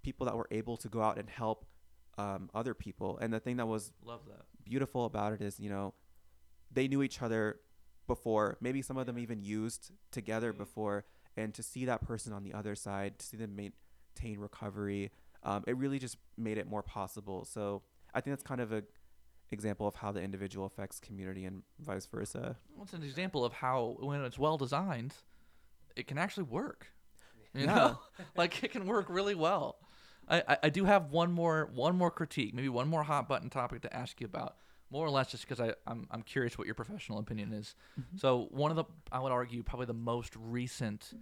[0.03, 1.65] people that were able to go out and help
[2.19, 3.19] um, other people.
[3.19, 4.43] And the thing that was Love that.
[4.65, 5.95] beautiful about it is, you know,
[6.71, 7.61] they knew each other
[8.07, 8.57] before.
[8.61, 10.59] Maybe some of them even used together Mhm.
[10.59, 11.05] before.
[11.37, 15.11] And to see that person on the other side, to see them maintain recovery,
[15.45, 17.45] um, it really just made it more possible.
[17.45, 17.83] So
[18.13, 18.83] I think that's kind of a
[19.51, 22.57] example of how the individual affects community and vice versa.
[22.75, 25.15] Well, it's an example of how when it's well designed,
[25.97, 26.89] it can actually work.
[27.55, 27.75] You Yeah.
[27.75, 27.99] know,
[28.37, 29.79] like it can work really well.
[30.29, 33.49] I, I, I do have one more one more critique, maybe one more hot button
[33.51, 34.57] topic to ask you about,
[34.91, 37.75] more or less just because I I'm, I'm curious what your professional opinion is.
[38.17, 41.15] So one of the I would argue probably the most recent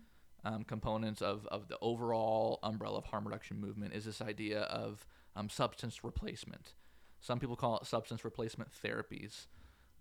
[0.44, 5.06] um, components of of the overall umbrella of harm reduction movement is this idea of
[5.36, 6.74] um, substance replacement.
[7.20, 9.46] Some people call it substance replacement therapies.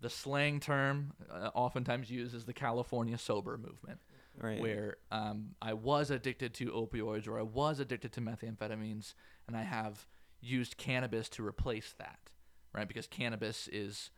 [0.00, 4.00] The slang term uh, oftentimes used is the California sober movement
[4.38, 4.60] Right.
[4.60, 9.14] where um, I was addicted to opioids or I was addicted to methamphetamines,
[9.46, 10.06] and I have
[10.42, 12.18] used cannabis to replace that,
[12.74, 12.86] right?
[12.86, 14.10] Because cannabis is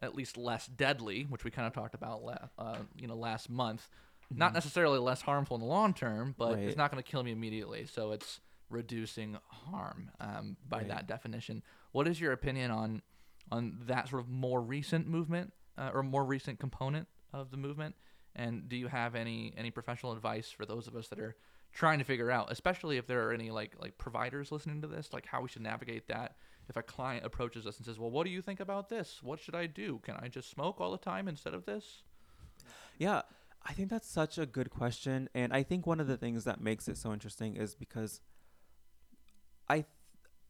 [0.00, 3.50] at least less deadly, which we kind of talked about, la- uh, you know, last
[3.50, 3.88] month.
[4.32, 7.32] Not necessarily less harmful in the long term, but it's not going to kill me
[7.32, 7.86] immediately.
[7.86, 10.88] So it's reducing harm um, by Right.
[10.88, 11.62] that definition.
[11.92, 13.02] What is your opinion on
[13.52, 17.94] on that sort of more recent movement uh, or more recent component of the movement?
[18.34, 21.36] And do you have any any professional advice for those of us that are
[21.72, 25.12] trying to figure out, especially if there are any like like providers listening to this,
[25.12, 26.36] like how we should navigate that?
[26.68, 29.22] If a client approaches us and says, "Well, what do you think about this?
[29.22, 30.00] What should I do?
[30.02, 32.02] Can I just smoke all the time instead of this?"
[32.98, 33.22] Yeah,
[33.62, 36.60] I think that's such a good question, and I think one of the things that
[36.60, 38.20] makes it so interesting is because
[39.68, 39.86] I, th-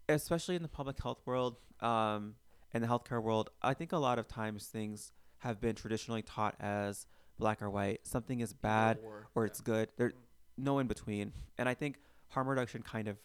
[0.08, 2.34] especially in the public health world, um,
[2.72, 6.54] and the healthcare world, I think a lot of times things have been traditionally taught
[6.60, 7.06] as
[7.38, 8.06] black or white.
[8.06, 9.88] Something is bad Or, or it's good.
[9.96, 10.12] There,
[10.58, 11.98] no in between, and I think
[12.28, 13.16] harm reduction kind of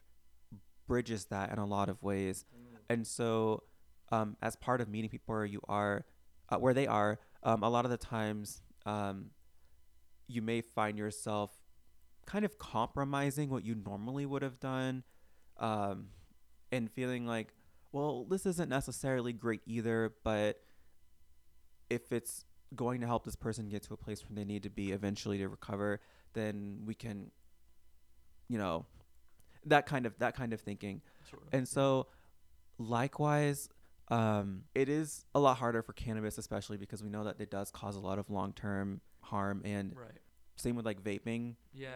[0.88, 2.45] bridges that in a lot of ways.
[2.89, 3.63] And so,
[4.12, 6.06] um, as part of meeting people where you are,
[6.49, 9.32] uh, where they are, um, a lot of the times, um,
[10.27, 11.51] you may find yourself
[12.25, 15.04] kind of compromising what you normally would have done,
[15.62, 16.08] um,
[16.71, 17.54] and feeling like,
[17.93, 20.62] well, this isn't necessarily great either, but
[21.89, 22.43] if it's
[22.76, 25.38] going to help this person get to a place where they need to be eventually
[25.38, 26.02] to recover,
[26.34, 27.32] then we can,
[28.50, 28.86] you know,
[29.65, 31.02] that kind of that kind of thinking.
[31.32, 31.39] Of.
[31.52, 32.08] And so,
[32.80, 33.69] likewise,
[34.08, 37.71] um, it is a lot harder for cannabis, especially because we know that it does
[37.71, 39.62] cause a lot of long term harm.
[39.65, 40.12] And right.
[40.56, 41.56] same with like vaping.
[41.74, 41.89] Yeah.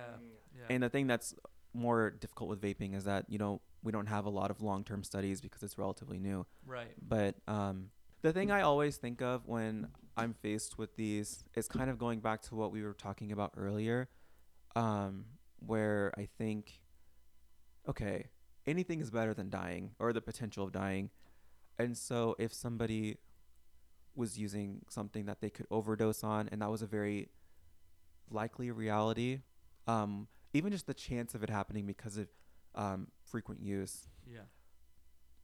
[0.56, 0.66] Yeah.
[0.70, 1.34] And the thing that's
[1.76, 4.84] more difficult with vaping is that you know we don't have a lot of long
[4.84, 6.46] term studies because it's relatively new.
[6.66, 6.92] right.
[7.08, 7.90] But um,
[8.22, 12.20] the thing I always think of when I'm faced with these is kind of going
[12.20, 14.10] back to what we were talking about earlier,
[14.76, 15.26] um,
[15.60, 16.82] where I think,
[17.88, 18.30] okay,
[18.66, 21.12] anything is better than dying or the potential of dying.
[21.78, 23.18] And so if somebody
[24.16, 27.30] was using something that they could overdose on, and that was a very
[28.32, 29.42] likely reality,
[29.88, 32.28] um, even just the chance of it happening because of
[32.76, 34.40] um, frequent use, Yeah.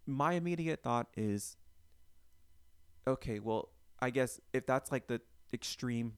[0.06, 1.58] my immediate thought is
[3.08, 3.70] okay, well,
[4.00, 5.22] I guess if that's like the
[5.54, 6.14] extreme,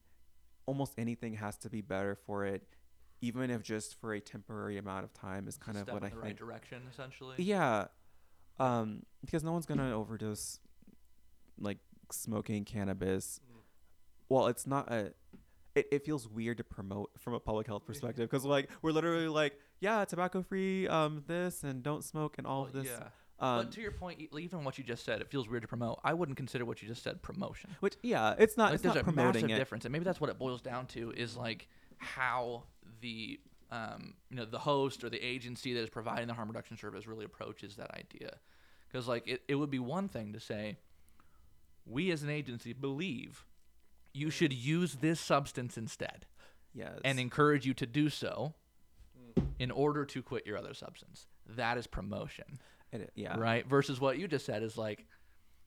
[0.65, 2.63] almost anything has to be better for it,
[3.21, 6.07] even if just for a temporary amount of time is kind of Step what in
[6.07, 6.23] I the think.
[6.25, 7.35] right direction, essentially.
[7.39, 7.85] Yeah.
[8.59, 10.59] Um, because no one's gonna overdose
[11.57, 11.79] like
[12.11, 13.39] smoking cannabis.
[14.29, 15.13] Well, it's not a.
[15.75, 19.27] It, it feels weird to promote from a public health perspective because like we're literally
[19.27, 23.07] like yeah tobacco free um this and don't smoke and all of this Yeah.
[23.39, 25.99] um but to your point, even what you just said, it feels weird to promote.
[26.03, 27.71] I wouldn't consider what you just said promotion.
[27.79, 30.05] which yeah it's not like it's there's not a promoting massive it difference, and maybe
[30.05, 32.63] that's what it boils down to is like how
[33.01, 33.39] the
[33.71, 37.07] um, you know the host or the agency that is providing the harm reduction service
[37.07, 38.37] really approaches that idea.
[38.91, 40.77] Because like it, it would be one thing to say,
[41.85, 43.43] we as an agency believe
[44.13, 46.25] you should use this substance instead,
[46.73, 48.53] yes and encourage you to do so
[49.59, 51.27] in order to quit your other substance.
[51.55, 52.59] That is promotion
[52.91, 53.67] It- yeah right?
[53.67, 55.05] Versus what you just said is like,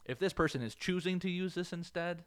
[0.04, 2.24] if this person is choosing to use this instead,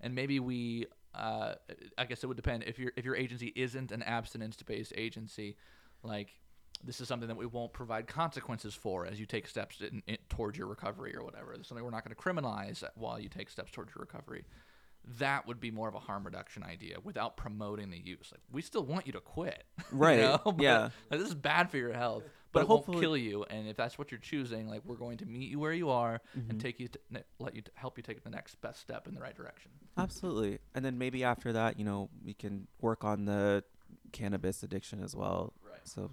[0.00, 1.54] and maybe we, uh,
[1.98, 5.56] I guess it would depend if your if your agency isn't an abstinence-based agency,
[6.02, 6.30] like
[6.82, 10.16] this is something that we won't provide consequences for as you take steps in, in,
[10.30, 11.52] towards your recovery or whatever.
[11.52, 14.44] It's something we're not going to criminalize while you take steps towards your recovery.
[15.18, 18.28] That would be more of a harm reduction idea without promoting the use.
[18.32, 20.40] Like we still want you to quit, you Right, know?
[20.44, 20.78] But, yeah.
[21.10, 23.44] like, this is bad for your health, but, But it won't kill you.
[23.50, 26.20] And if that's what you're choosing, like we're going to meet you where you are
[26.38, 26.50] Mm-hmm.
[26.50, 26.98] and take you, to,
[27.38, 29.70] let you help you take the next best step in the right direction.
[29.96, 33.64] absolutely and then maybe after that you know we can work on the
[34.12, 35.80] cannabis addiction as well Right.
[35.84, 36.10] so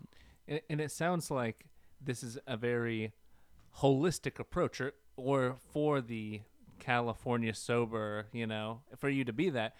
[0.47, 1.65] And, and it sounds like
[2.01, 3.13] this is a very
[3.81, 6.41] holistic approach, or, or for the
[6.79, 9.75] California sober, you know, for you to be that,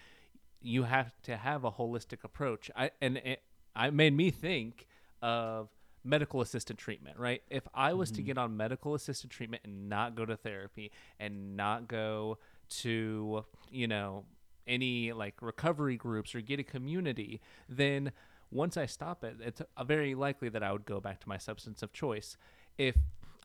[0.60, 2.70] you have to have a holistic approach.
[2.76, 3.42] I and it,
[3.74, 4.86] I made me think
[5.22, 5.68] of
[6.04, 7.42] medical assisted treatment, right?
[7.50, 11.56] If I was to get on medical assisted treatment and not go to therapy and
[11.56, 12.38] not go
[12.80, 14.24] to, you know,
[14.66, 18.12] any like recovery groups or get a community, then
[18.50, 21.38] once I stop it, it's uh, very likely that I would go back to my
[21.38, 22.36] substance of choice.
[22.76, 22.96] If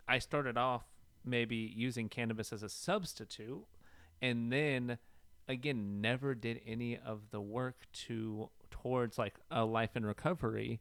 [0.07, 0.83] I started off
[1.25, 3.65] maybe using cannabis as a substitute
[4.21, 4.97] and then
[5.47, 10.79] again never did any of the work to towards like a life in recovery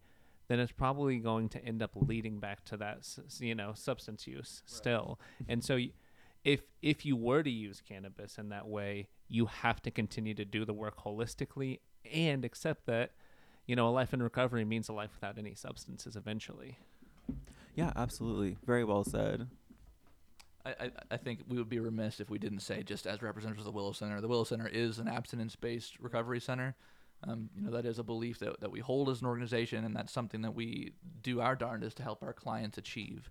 [0.52, 4.62] then it's probably going to end up leading back to that you know substance use
[4.66, 5.18] still.
[5.48, 5.78] And so
[6.44, 10.44] if if you were to use cannabis in that way you have to continue to
[10.44, 11.81] do the work holistically
[12.12, 13.12] and accept that
[13.66, 16.76] you know a life in recovery means a life without any substances eventually.
[17.74, 18.59] Yeah absolutely.
[18.66, 19.49] Very well said
[20.64, 23.72] I, I, think we would be remiss if we didn't say, just as representatives of
[23.72, 26.76] the Willow Center, the Willow Center is an abstinence-based recovery center.
[27.26, 29.94] Um, you know that is a belief that, that we hold as an organization, and
[29.94, 30.92] that's something that we
[31.22, 33.30] do our darndest to help our clients achieve.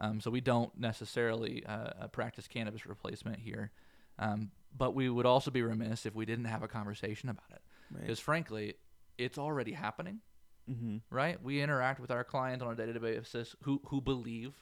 [0.00, 3.70] Um, so we don't necessarily uh, practice cannabis replacement here,
[4.18, 7.62] um, but we would also be remiss if we didn't have a conversation about it,
[7.92, 8.74] right because frankly,
[9.18, 10.20] it's already happening
[10.70, 10.96] mm-hmm.
[11.10, 11.42] right?
[11.42, 14.54] We interact with our clients on a day-to-day basis who who believe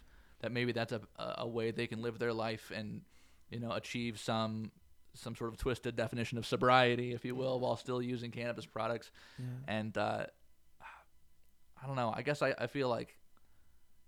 [0.43, 3.03] that maybe that's a a way they can live their life and
[3.51, 4.70] you know achieve some
[5.14, 9.11] some sort of twisted definition of sobriety, if you will, while still using cannabis products.
[9.38, 9.45] yeah.
[9.68, 10.26] And uh,
[11.82, 12.12] I don't know.
[12.14, 13.16] I guess I, I feel like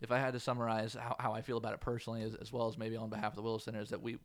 [0.00, 2.68] if I had to summarize how, how I feel about it personally, as, as well
[2.68, 4.18] as maybe on behalf of the Willow Center, is that we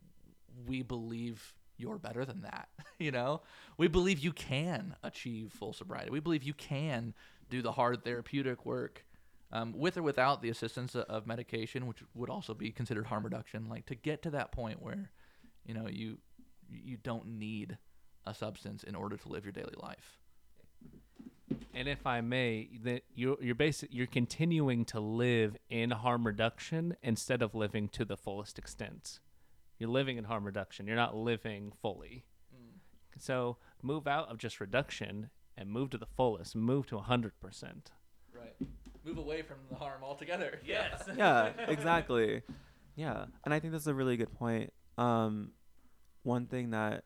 [0.67, 2.69] we believe you're better than that.
[2.99, 3.41] you know,
[3.77, 6.11] we believe you can achieve full sobriety.
[6.11, 7.13] We believe you can
[7.49, 9.05] do the hard therapeutic work.
[9.51, 13.67] Um, with or without the assistance of, medication, which would also be considered harm reduction,
[13.67, 15.11] like to get to that point where,
[15.65, 16.19] you know, you
[16.71, 17.77] you don't need
[18.27, 20.19] a substance in order to live your daily life.
[21.73, 26.95] And if I may, that you're you're basic you're continuing to live in harm reduction
[27.01, 29.19] instead of living to the fullest extent.
[29.79, 30.85] You're living in harm reduction.
[30.85, 32.25] You're not living fully.
[33.17, 36.55] So move out of just reduction and move to the fullest.
[36.55, 37.91] Move to hundred percent.
[38.33, 38.55] Right.
[39.09, 40.59] Move away from the harm altogether.
[40.65, 41.03] Yes.
[41.17, 42.43] yeah, exactly.
[42.95, 44.71] Yeah, and I think that's a really good point.
[44.99, 45.51] Um,
[46.23, 47.05] one thing that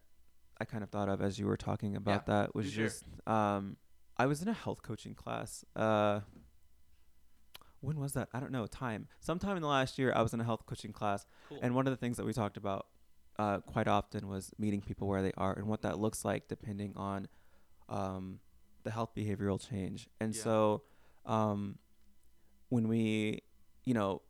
[0.59, 2.85] I kind of thought of as you were talking about that was do share.
[2.87, 3.77] just um,
[4.17, 5.63] I was in a health coaching class.
[5.75, 6.21] Uh,
[7.79, 8.27] when was that?
[8.33, 8.65] I don't know.
[8.65, 9.07] Time.
[9.21, 11.59] Sometime in the last year, I was in a health coaching class, Cool.
[11.61, 12.87] and one of the things that we talked about
[13.39, 16.93] uh, quite often was meeting people where they are and what that looks like depending
[16.95, 17.27] on
[17.89, 18.39] um,
[18.83, 20.07] the health behavioral change.
[20.19, 20.41] And Yeah.
[20.43, 20.83] so
[21.25, 21.77] um,
[22.73, 23.43] when we,
[23.85, 24.23] you know,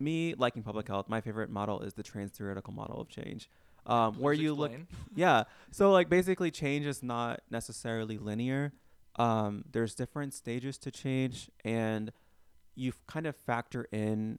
[0.00, 3.48] me liking public health, my favorite model is the trans theoretical model of change,
[3.86, 4.72] um, where you look
[5.14, 5.44] yeah.
[5.70, 8.72] So like basically change is not necessarily linear.
[9.16, 12.12] Um, there's different stages to change and
[12.74, 14.38] you kind of factor in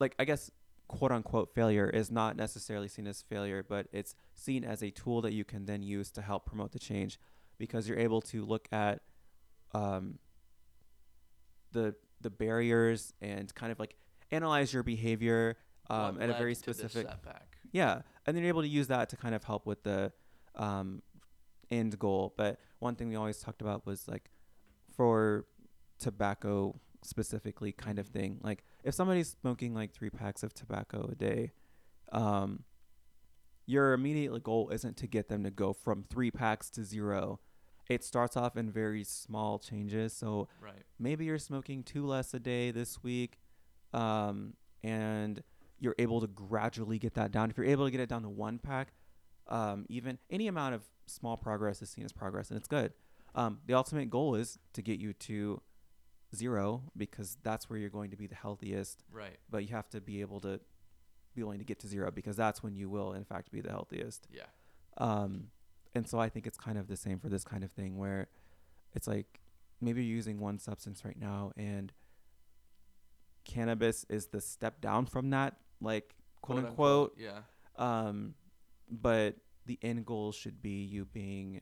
[0.00, 0.50] like I guess
[0.88, 5.20] quote unquote failure is not necessarily seen as failure, but it's seen as a tool
[5.22, 7.20] that you can then use to help promote the change
[7.58, 9.02] because you're able to look at
[9.72, 10.18] um,
[11.72, 13.96] the the barriers and kind of like
[14.30, 15.56] analyze your behavior
[15.90, 17.56] um, at a very specific setback.
[17.72, 20.12] yeah, and then you're able to use that to kind of help with the
[20.54, 21.02] um,
[21.70, 22.32] end goal.
[22.36, 24.30] But one thing we always talked about was like
[24.94, 25.46] for
[25.98, 28.38] tobacco specifically, kind of thing.
[28.42, 31.52] Like if somebody's smoking like three packs of tobacco a day,
[32.12, 32.64] um,
[33.66, 37.40] your immediate goal isn't to get them to go from three packs to zero.
[37.94, 40.12] It starts off in very small changes.
[40.12, 40.82] So Right.
[40.98, 43.38] maybe you're smoking two less a day this week
[43.92, 45.42] um, and
[45.78, 48.28] you're able to gradually get that down if you're able to get it down to
[48.28, 48.92] one pack
[49.48, 52.92] um, even any amount of small progress is seen as progress and it's good
[53.34, 55.60] um, the ultimate goal is to get you to
[56.34, 59.36] zero because that's where you're going to be the healthiest Right.
[59.50, 60.60] but you have to be able to
[61.34, 63.70] be willing to get to zero because that's when you will in fact be the
[63.70, 64.44] healthiest Yeah.
[64.98, 65.48] um,
[65.94, 68.28] and so I think it's kind of the same for this kind of thing where
[68.94, 69.40] it's like
[69.80, 71.92] maybe you're using one substance right now and
[73.44, 77.16] cannabis is the step down from that, like quote, unquote.
[77.18, 77.40] Yeah.
[77.76, 78.34] Um,
[78.90, 79.36] but
[79.66, 81.60] the end goal should be you being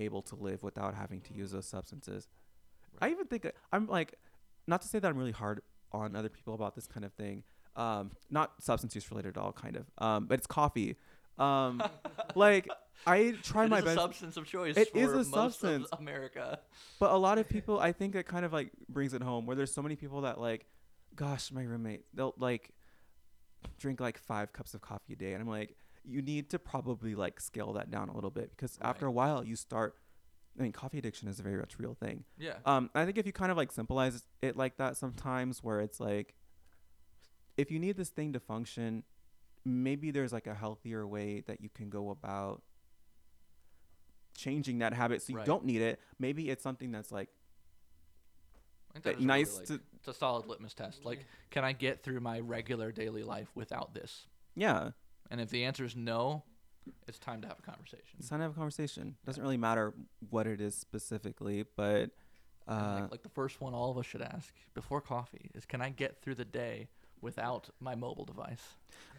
[0.00, 2.28] able to live without having to use those substances.
[3.00, 4.14] I even think I'm like,
[4.66, 5.62] not to say that I'm really hard
[5.92, 7.44] on other people about this kind of thing.
[7.76, 9.86] Um, not substance use related at all, kind of.
[9.98, 10.96] Um, but it's coffee.
[11.38, 11.82] Um,
[12.34, 12.68] like
[13.04, 13.98] I try It my is a best.
[13.98, 14.76] substance of choice.
[14.76, 15.88] It for is a most substance.
[15.90, 16.60] Of America.
[16.98, 19.56] But a lot of people, I think it kind of like brings it home where
[19.56, 20.66] there's so many people that like,
[21.14, 22.70] gosh, my roommate, they'll like
[23.78, 25.32] drink like five cups of coffee a day.
[25.32, 28.78] And I'm like, you need to probably like scale that down a little bit because
[28.80, 29.96] after a while you start,
[30.58, 32.24] I mean, coffee addiction is a very much real thing.
[32.38, 32.54] Yeah.
[32.64, 36.00] Um, I think if you kind of like symbolize it like that sometimes where it's
[36.00, 36.34] like,
[37.56, 39.02] if you need this thing to function,
[39.64, 42.62] maybe there's like a healthier way that you can go about
[44.36, 45.46] changing that habit so you Right.
[45.46, 46.00] don't need it.
[46.18, 47.28] Maybe it's something that's like
[48.94, 51.04] that that is really, nice like- to it's a solid litmus test.
[51.04, 54.26] Like, can I get through my regular daily life without this?
[54.54, 54.92] yeah,
[55.30, 56.44] And if the answer is no,
[57.08, 58.16] it's time to have a conversation.
[58.18, 59.16] it's time to have a conversation.
[59.24, 59.92] Doesn't really matter
[60.30, 62.10] what it is specifically, but
[62.68, 65.80] uh, like, like the first one all of us should ask before coffee is, can
[65.82, 66.88] I get through the day
[67.26, 68.62] without my mobile device?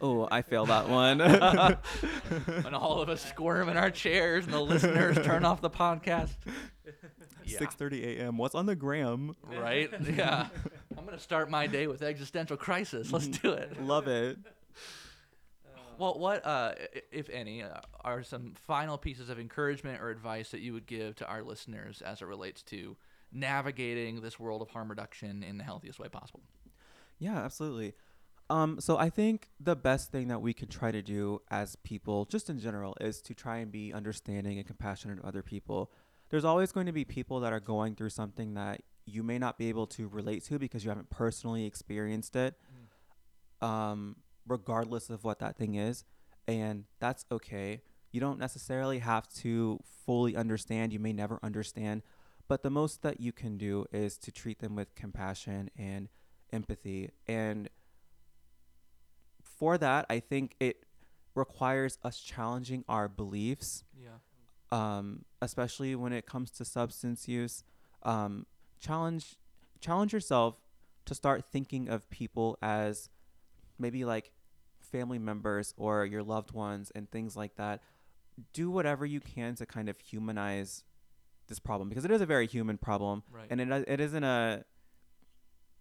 [0.00, 1.20] oh, I failed that one.
[2.64, 6.30] and all of us squirm in our chairs, and the listeners turn off the podcast.
[7.44, 7.58] Yeah.
[7.58, 8.38] 6:30 a.m.
[8.38, 9.36] What's on the gram?
[9.42, 9.90] Right?
[10.16, 10.48] Yeah.
[10.96, 13.12] I'm gonna start my day with existential crisis.
[13.12, 13.82] Let's do it.
[13.82, 14.38] Love it.
[15.98, 16.74] Well, what, uh,
[17.10, 21.16] if any, uh, are some final pieces of encouragement or advice that you would give
[21.16, 22.96] to our listeners as it relates to
[23.32, 26.42] navigating this world of harm reduction in the healthiest way possible?
[27.18, 27.94] Yeah, absolutely.
[28.50, 32.24] Um, so I think the best thing that we can try to do as people,
[32.24, 35.90] just in general, is to try and be understanding and compassionate of other people.
[36.30, 39.58] There's always going to be people that are going through something that you may not
[39.58, 42.54] be able to relate to because you haven't personally experienced it,
[43.60, 44.16] um,
[44.46, 46.04] regardless of what that thing is.
[46.46, 47.82] And that's okay.
[48.12, 50.92] You don't necessarily have to fully understand.
[50.92, 52.02] You may never understand.
[52.48, 56.08] But the most that you can do is to treat them with compassion and
[56.52, 57.10] empathy.
[57.26, 57.68] And
[59.42, 60.84] for that, I think it
[61.34, 64.18] requires us challenging our beliefs, Yeah.
[64.70, 67.64] um, especially when it comes to substance use.
[68.02, 68.46] Um,
[68.78, 69.36] challenge
[69.80, 70.60] challenge yourself
[71.04, 73.08] to start thinking of people as
[73.78, 74.32] maybe like
[74.80, 77.80] family members or your loved ones and things like that.
[78.52, 80.82] Do whatever you can to kind of humanize
[81.46, 83.46] this problem because it is a very human problem, Right.
[83.50, 84.64] and it it isn't a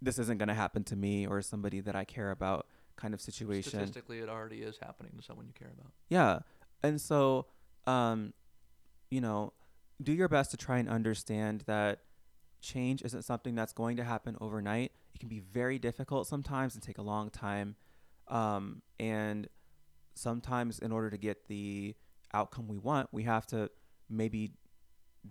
[0.02, 3.22] this isn't going to happen to me or somebody that I care about kind of
[3.22, 3.72] situation.
[3.72, 5.92] Statistically, it already is happening to someone you care about.
[6.10, 6.40] Yeah.
[6.84, 7.48] And so,
[7.86, 8.34] um,
[9.10, 9.54] you know,
[10.02, 12.00] do your best to try and understand that
[12.62, 14.92] change isn't something that's going to happen overnight.
[15.14, 17.76] It can be very difficult sometimes and take a long time.
[18.28, 19.48] Um, and
[20.16, 21.96] sometimes, in order to get the
[22.34, 23.72] outcome we want, we have to
[24.10, 24.52] maybe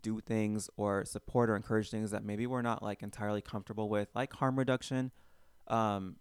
[0.02, 4.08] do things or support or encourage things that maybe we're not like entirely comfortable with,
[4.14, 5.10] like harm reduction.
[5.68, 6.16] Um,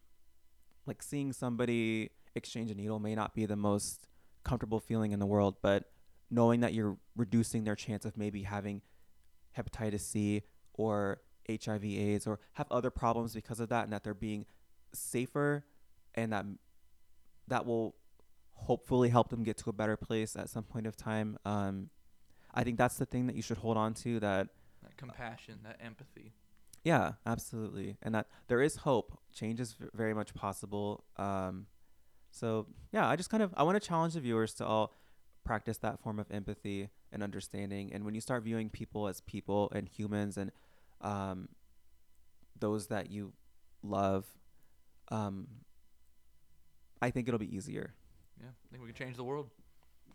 [0.86, 4.07] like seeing somebody exchange a needle may not be the most
[4.43, 5.86] comfortable feeling in the world, but
[6.30, 8.82] knowing that you're reducing their chance of maybe having
[9.57, 14.13] hepatitis C or HIV AIDS or have other problems because of that and that they're
[14.13, 14.45] being
[14.93, 15.65] safer
[16.13, 16.45] and that
[17.47, 17.95] that will
[18.53, 21.38] hopefully help them get to a better place at some point of time.
[21.45, 21.89] Um,
[22.56, 24.47] I think that's the thing that you should hold on to that
[24.84, 26.34] That compassion, that empathy.
[26.84, 27.97] yeah, absolutely.
[28.01, 29.20] And that there is hope.
[29.34, 31.03] Change is v- very much possible.
[31.18, 31.68] Um,
[32.32, 34.93] so yeah, I just kind of I want to challenge the viewers to all
[35.43, 37.91] practice that form of empathy and understanding.
[37.93, 40.51] And when you start viewing people as people and humans and
[41.01, 41.49] um,
[42.60, 43.34] those that you
[43.84, 44.26] love,
[45.12, 45.47] um,
[47.01, 47.93] I think it'll be easier.
[48.39, 49.49] Yeah, I think we can change the world.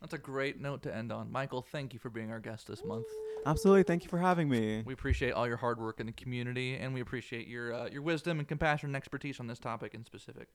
[0.00, 1.30] That's a great note to end on.
[1.30, 3.06] Michael, thank you for being our guest this month.
[3.44, 3.82] Absolutely.
[3.82, 4.82] Thank you for having me.
[4.84, 8.02] We appreciate all your hard work in the community, and we appreciate your uh, your
[8.02, 10.48] wisdom and compassion and expertise on this topic in specific.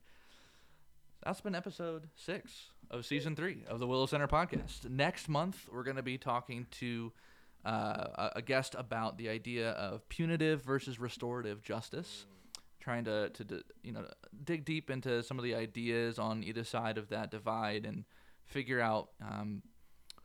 [1.23, 4.89] That's been episode six of season three of the Willow Center podcast.
[4.89, 7.11] Next month, we're going to be talking to
[7.65, 12.25] uh, a- guest about the idea of punitive versus restorative justice,
[12.79, 14.05] trying to to you know
[14.43, 18.05] dig deep into some of the ideas on either side of that divide and
[18.45, 19.61] figure out um,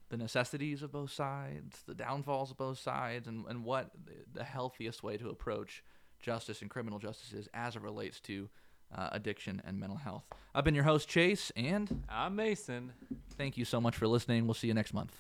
[0.09, 3.91] the necessities of both sides, the downfalls of both sides, and, and what
[4.35, 5.83] the- healthiest way to approach
[6.21, 8.49] justice and criminal justice is as it relates to
[8.97, 10.25] uh, addiction and mental health.
[10.55, 12.93] I've been your host, Chase, and I'm Mason.
[13.39, 14.47] thank you so much for listening.
[14.47, 15.15] We'll see you next month.